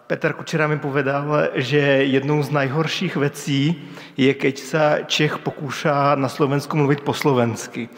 Petr 0.07 0.33
Kučera 0.33 0.67
mi 0.67 0.79
povedal, 0.79 1.49
že 1.55 1.79
jednou 1.79 2.43
z 2.43 2.51
najhorších 2.51 3.17
věcí 3.17 3.89
je, 4.17 4.35
keď 4.35 4.59
se 4.59 5.03
Čech 5.07 5.39
pokoušá 5.39 6.15
na 6.15 6.29
Slovensku 6.29 6.77
mluvit 6.77 7.01
po 7.01 7.15
slovensky. 7.15 7.89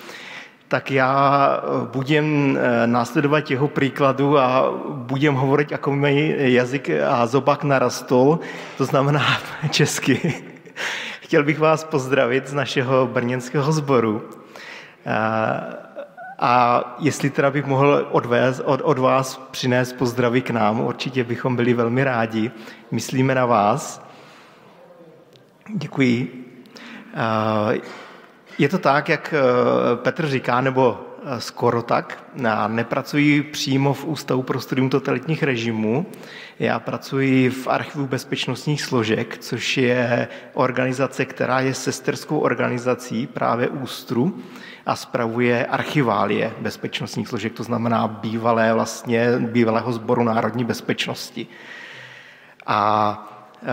Tak 0.69 0.91
já 0.91 1.51
eh, 1.59 1.87
budem 1.93 2.59
následovat 2.87 3.51
jeho 3.51 3.69
příkladu 3.69 4.39
a 4.39 4.73
budem 4.93 5.35
hovorit, 5.35 5.71
jako 5.71 5.93
mi 5.93 6.35
jazyk 6.39 6.91
a 7.07 7.27
zobák 7.27 7.65
narastol, 7.65 8.39
to 8.79 8.85
znamená 8.85 9.27
česky. 9.71 10.35
Chtěl 11.21 11.43
bych 11.43 11.59
vás 11.59 11.85
pozdravit 11.85 12.49
z 12.49 12.55
našeho 12.55 13.07
brněnského 13.07 13.73
sboru. 13.73 14.23
A 16.39 16.85
jestli 16.99 17.31
teda 17.31 17.51
bych 17.51 17.65
mohl 17.65 18.09
odvést, 18.11 18.61
od, 18.65 18.81
od 18.85 18.99
vás 18.99 19.41
přinést 19.51 19.93
pozdraví 19.93 20.43
k 20.43 20.51
nám, 20.51 20.81
určitě 20.81 21.25
bychom 21.25 21.57
byli 21.57 21.75
velmi 21.75 22.05
rádi. 22.05 22.51
Myslíme 22.91 23.35
na 23.35 23.47
vás. 23.47 24.07
Děkuji. 25.75 26.45
Je 28.59 28.69
to 28.69 28.79
tak, 28.79 29.09
jak 29.09 29.35
eh, 29.37 29.97
Petr 29.97 30.27
říká, 30.27 30.61
nebo 30.61 31.01
eh, 31.25 31.41
skoro 31.41 31.83
tak. 31.83 32.25
Já 32.35 32.69
nepracuji 32.69 33.43
přímo 33.43 33.95
v 33.95 34.05
Ústavu 34.05 34.43
pro 34.43 34.61
studium 34.61 34.91
totalitních 34.91 35.43
režimů. 35.43 36.07
Já 36.59 36.79
pracuji 36.79 37.51
v 37.51 37.67
Archivu 37.67 38.07
bezpečnostních 38.07 38.83
složek, 38.83 39.39
což 39.39 39.77
je 39.77 40.29
organizace, 40.55 41.25
která 41.25 41.61
je 41.61 41.75
sesterskou 41.75 42.39
organizací 42.39 43.27
právě 43.27 43.69
Ústru 43.69 44.39
a 44.87 44.97
spravuje 44.97 45.67
archiválie 45.67 46.53
bezpečnostních 46.61 47.29
složek, 47.29 47.53
to 47.53 47.63
znamená 47.63 48.09
bývalé 48.09 48.75
vlastně, 48.75 49.39
bývalého 49.39 49.93
sboru 49.93 50.23
národní 50.25 50.65
bezpečnosti. 50.65 51.47
A 52.67 52.79
e, 53.63 53.67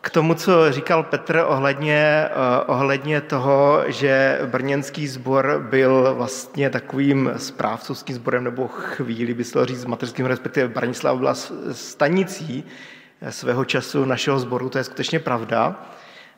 k 0.00 0.10
tomu, 0.10 0.34
co 0.34 0.72
říkal 0.72 1.02
Petr 1.02 1.44
ohledně, 1.46 1.96
e, 1.96 2.30
ohledně 2.66 3.20
toho, 3.20 3.82
že 3.86 4.40
brněnský 4.46 5.08
sbor 5.08 5.66
byl 5.70 6.14
vlastně 6.14 6.70
takovým 6.70 7.32
správcovským 7.36 8.16
sborem, 8.16 8.44
nebo 8.44 8.68
chvíli 8.68 9.34
by 9.34 9.44
se 9.44 9.66
říct 9.66 9.84
mateřským, 9.84 10.26
respektive 10.26 10.68
Branislava 10.68 11.18
byla 11.18 11.34
stanicí 11.72 12.64
svého 13.30 13.64
času 13.64 14.04
našeho 14.04 14.38
sboru, 14.38 14.68
to 14.68 14.78
je 14.78 14.84
skutečně 14.84 15.18
pravda. 15.18 15.86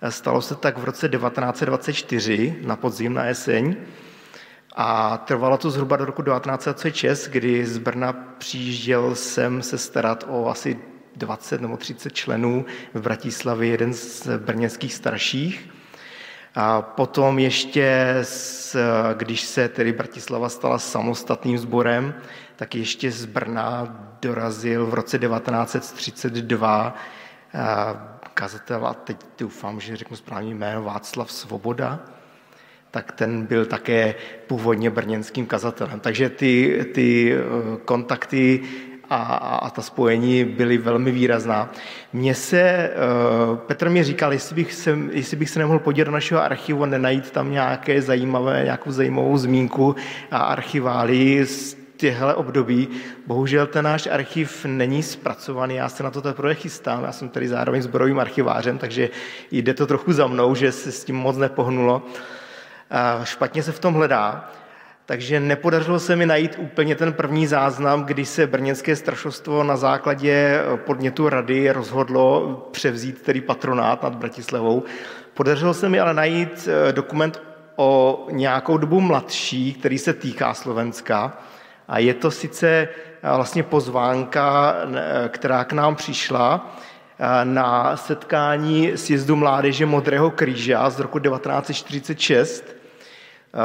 Stalo 0.09 0.42
se 0.42 0.55
tak 0.55 0.78
v 0.78 0.84
roce 0.84 1.09
1924 1.09 2.57
na 2.62 2.76
podzim, 2.76 3.14
na 3.14 3.24
jeseň. 3.24 3.76
A 4.76 5.16
trvalo 5.16 5.59
to 5.59 5.70
zhruba 5.70 5.97
do 5.97 6.05
roku 6.05 6.22
1926, 6.22 7.28
kdy 7.28 7.66
z 7.66 7.78
Brna 7.78 8.12
přijížděl 8.38 9.14
sem 9.14 9.62
se 9.62 9.78
starat 9.78 10.24
o 10.28 10.49
asi 10.49 10.78
20 11.16 11.61
nebo 11.61 11.76
30 11.76 12.12
členů 12.12 12.64
v 12.94 13.01
Bratislavě, 13.01 13.70
jeden 13.70 13.94
z 13.94 14.28
brněnských 14.38 14.94
starších. 14.94 15.70
A 16.55 16.82
potom 16.82 17.38
ještě, 17.38 18.14
když 19.14 19.40
se 19.40 19.68
tedy 19.68 19.92
Bratislava 19.92 20.49
stala 20.49 20.78
samostatným 20.78 21.59
sborem, 21.59 22.14
tak 22.57 22.74
ještě 22.74 23.11
z 23.11 23.24
Brna 23.24 23.97
dorazil 24.22 24.86
v 24.86 24.94
roce 24.94 25.18
1932 25.18 26.94
kazatel, 28.37 28.87
a 28.87 28.95
teď 28.95 29.16
doufám, 29.39 29.80
že 29.80 29.97
řeknu 29.97 30.16
správně 30.16 30.55
jméno, 30.55 30.82
Václav 30.82 31.32
Svoboda, 31.32 32.01
tak 32.91 33.12
ten 33.12 33.47
byl 33.47 33.66
také 33.66 34.14
původně 34.47 34.91
brněnským 34.91 35.47
kazatelem. 35.47 36.01
Takže 36.01 36.28
ty, 36.28 36.84
ty 36.95 37.32
eh, 37.32 37.41
kontakty 37.84 38.61
a, 39.11 39.22
a 39.64 39.70
ta 39.70 39.82
spojení 39.82 40.45
byly 40.45 40.78
velmi 40.78 41.11
výrazná. 41.11 41.72
Mně 42.12 42.34
se, 42.34 42.61
eh, 42.61 42.93
Petr 43.66 43.91
mi 43.91 44.05
říkal, 44.05 44.32
jestli 44.32 44.55
bych, 44.55 44.72
se, 44.72 44.99
jestli 45.11 45.37
bych 45.37 45.51
se 45.51 45.59
nemohl 45.59 45.78
podívat 45.78 46.05
do 46.05 46.12
našeho 46.12 46.43
archivu 46.43 46.82
a 46.82 46.87
nenajít 46.87 47.30
tam 47.30 47.53
nějaké 47.53 48.03
zajímavé, 48.03 48.61
nějakou 48.64 48.91
zajímavou 48.91 49.39
zmínku 49.39 49.97
a 50.30 50.39
archivály 50.39 51.47
z 51.47 51.86
těchto 51.97 52.36
období. 52.36 52.88
Bohužel 53.26 53.66
ten 53.66 53.84
náš 53.84 54.07
archiv 54.07 54.64
není 54.64 55.03
zpracovaný, 55.03 55.74
já 55.74 55.88
se 55.88 56.03
na 56.03 56.11
to 56.11 56.22
teprve 56.22 56.55
chystám, 56.55 57.05
já 57.05 57.12
jsem 57.12 57.28
tady 57.28 57.49
zároveň 57.49 57.82
zborovým 57.82 58.18
archivářem, 58.18 58.78
takže 58.78 59.11
jde 59.51 59.74
to 59.74 59.86
trochu 59.86 60.12
za 60.12 60.26
mnou, 60.26 60.55
že 60.55 60.72
se 60.72 60.92
s 60.92 61.05
tím 61.05 61.16
moc 61.16 61.36
nepohnulo. 61.36 62.03
A 62.90 63.24
špatně 63.24 63.62
se 63.62 63.72
v 63.72 63.78
tom 63.78 63.94
hledá, 63.94 64.51
takže 65.07 65.40
nepodařilo 65.40 65.99
se 65.99 66.16
mi 66.16 66.26
najít 66.26 66.57
úplně 66.59 66.94
ten 66.94 67.12
první 67.12 67.47
záznam, 67.47 68.05
kdy 68.05 68.24
se 68.24 68.47
brněnské 68.47 68.97
strašostvo 68.97 69.64
na 69.64 69.76
základě 69.76 70.62
podnětu 70.76 71.28
rady 71.28 71.70
rozhodlo 71.70 72.57
převzít 72.72 73.22
tedy 73.22 73.40
patronát 73.40 74.03
nad 74.03 74.14
Bratislavou. 74.14 74.82
Podařilo 75.34 75.74
se 75.74 75.88
mi 75.88 76.01
ale 76.01 76.14
najít 76.14 76.68
eh, 76.68 76.92
dokument 76.92 77.42
o 77.76 78.26
nějakou 78.30 78.78
dobu 78.78 79.01
mladší, 79.01 79.72
který 79.74 79.99
se 79.99 80.12
týká 80.12 80.55
Slovenska. 80.55 81.38
A 81.89 81.99
je 81.99 82.14
to 82.14 82.30
sice 82.30 82.68
eh, 82.68 82.89
vlastně 83.22 83.62
pozvánka, 83.62 84.74
eh, 84.74 85.28
která 85.28 85.64
k 85.64 85.72
nám 85.72 85.97
přišla 85.97 86.74
eh, 87.18 87.45
na 87.45 87.97
setkání 87.97 88.93
sjezdu 88.95 89.37
mládeže 89.37 89.87
Modrého 89.87 90.30
kříže 90.30 90.76
z 90.89 91.01
roku 91.01 91.18
1946. 91.18 92.76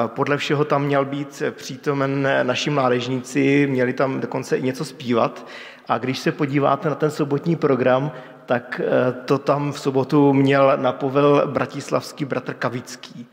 Podle 0.07 0.37
všeho 0.37 0.65
tam 0.65 0.83
měl 0.83 1.05
být 1.05 1.43
přítomen 1.51 2.27
naši 2.43 2.69
mládežníci, 2.69 3.67
měli 3.67 3.93
tam 3.93 4.19
dokonce 4.19 4.57
i 4.57 4.61
něco 4.61 4.85
zpívat. 4.85 5.47
A 5.87 5.97
když 5.97 6.19
se 6.19 6.31
podíváte 6.31 6.89
na 6.89 6.95
ten 6.95 7.11
sobotní 7.11 7.55
program, 7.55 8.11
tak 8.45 8.81
to 9.25 9.37
tam 9.37 9.71
v 9.71 9.79
sobotu 9.79 10.33
měl 10.33 10.73
napovel 10.75 11.47
bratislavský 11.47 12.25
bratr 12.25 12.53
Kavický. 12.53 13.27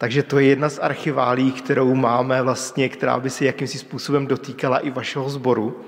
Takže 0.00 0.22
to 0.22 0.38
je 0.38 0.46
jedna 0.46 0.68
z 0.68 0.78
archiválí, 0.78 1.52
kterou 1.52 1.94
máme 1.94 2.42
vlastně, 2.42 2.88
která 2.88 3.20
by 3.20 3.30
se 3.30 3.44
jakýmsi 3.44 3.78
způsobem 3.78 4.26
dotýkala 4.26 4.78
i 4.78 4.90
vašeho 4.90 5.30
sboru. 5.30 5.80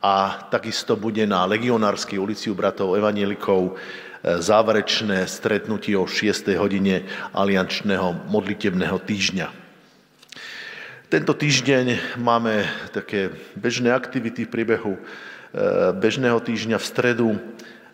a 0.00 0.48
takisto 0.48 0.96
bude 0.96 1.20
na 1.28 1.44
Legionárskej 1.44 2.16
ulici 2.16 2.48
u 2.48 2.56
bratov 2.56 2.96
evanielikov 2.96 3.76
záverečné 4.24 5.28
stretnutie 5.28 6.00
o 6.00 6.08
6. 6.08 6.48
hodine 6.56 7.04
aliančného 7.36 8.24
modlitebného 8.32 9.04
týždňa. 9.04 9.52
Tento 11.12 11.36
týždeň 11.36 12.16
máme 12.16 12.64
také 12.96 13.36
bežné 13.52 13.92
aktivity 13.92 14.48
v 14.48 14.52
priebehu 14.56 14.96
eh, 14.96 15.92
bežného 15.92 16.40
týždňa 16.40 16.80
v 16.80 16.88
stredu. 16.88 17.28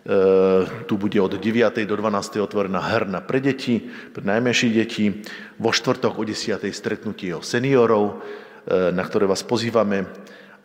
Eh, 0.03 0.67
tu 0.91 0.99
bude 0.99 1.15
od 1.23 1.39
9. 1.39 1.87
do 1.87 1.95
12. 1.95 2.43
otvorená 2.43 2.83
herna 2.91 3.23
pre 3.23 3.39
deti, 3.39 3.79
pre 4.11 4.27
najmenšie 4.27 4.75
deti. 4.75 5.23
Vo 5.63 5.71
štvrtok 5.71 6.19
o 6.19 6.27
10. 6.27 6.75
stretnutie 6.75 7.31
o 7.31 7.39
seniorov, 7.39 8.19
eh, 8.19 8.91
na 8.91 9.07
ktoré 9.07 9.31
vás 9.31 9.47
pozývame 9.47 10.11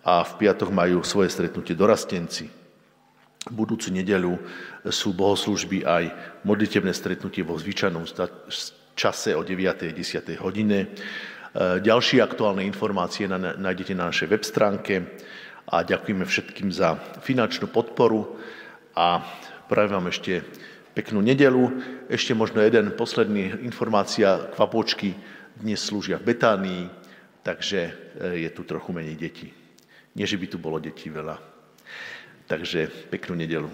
a 0.01 0.25
v 0.25 0.33
piatok 0.41 0.73
majú 0.73 1.05
svoje 1.05 1.29
stretnutie 1.29 1.77
dorastenci. 1.77 2.49
V 3.45 3.53
budúcu 3.53 3.93
nedelu 3.93 4.33
sú 4.89 5.13
bohoslužby 5.13 5.85
aj 5.85 6.03
modlitebné 6.41 6.89
stretnutie 6.97 7.45
vo 7.45 7.61
zvyčajnom 7.61 8.09
čase 8.97 9.37
o 9.37 9.45
9. 9.45 9.93
10. 9.93 10.33
hodine. 10.41 10.89
Eh, 10.89 11.77
ďalšie 11.77 12.25
aktuálne 12.25 12.65
informácie 12.65 13.29
nájdete 13.29 13.93
na 13.93 14.09
našej 14.09 14.33
web 14.33 14.41
stránke 14.41 15.21
a 15.69 15.85
ďakujeme 15.85 16.25
všetkým 16.25 16.73
za 16.73 16.97
finančnú 17.21 17.69
podporu 17.69 18.33
a 18.97 19.21
prajem 19.69 19.93
vám 19.93 20.09
ešte 20.09 20.41
peknú 20.97 21.21
nedelu. 21.21 21.69
Ešte 22.09 22.33
možno 22.33 22.65
jeden 22.65 22.89
posledný 22.97 23.61
informácia, 23.61 24.49
kvapočky 24.57 25.13
dnes 25.53 25.85
slúžia 25.85 26.17
v 26.17 26.33
Betánii, 26.33 26.83
takže 27.45 27.79
eh, 27.85 28.41
je 28.41 28.49
tu 28.49 28.65
trochu 28.65 28.89
menej 28.89 29.13
detí. 29.13 29.53
Nie, 30.17 30.25
že 30.25 30.41
by 30.41 30.49
tu 30.49 30.57
bolo 30.57 30.81
detí 30.81 31.13
veľa. 31.13 31.37
Takže 32.49 33.13
peknú 33.13 33.37
nedelu. 33.37 33.69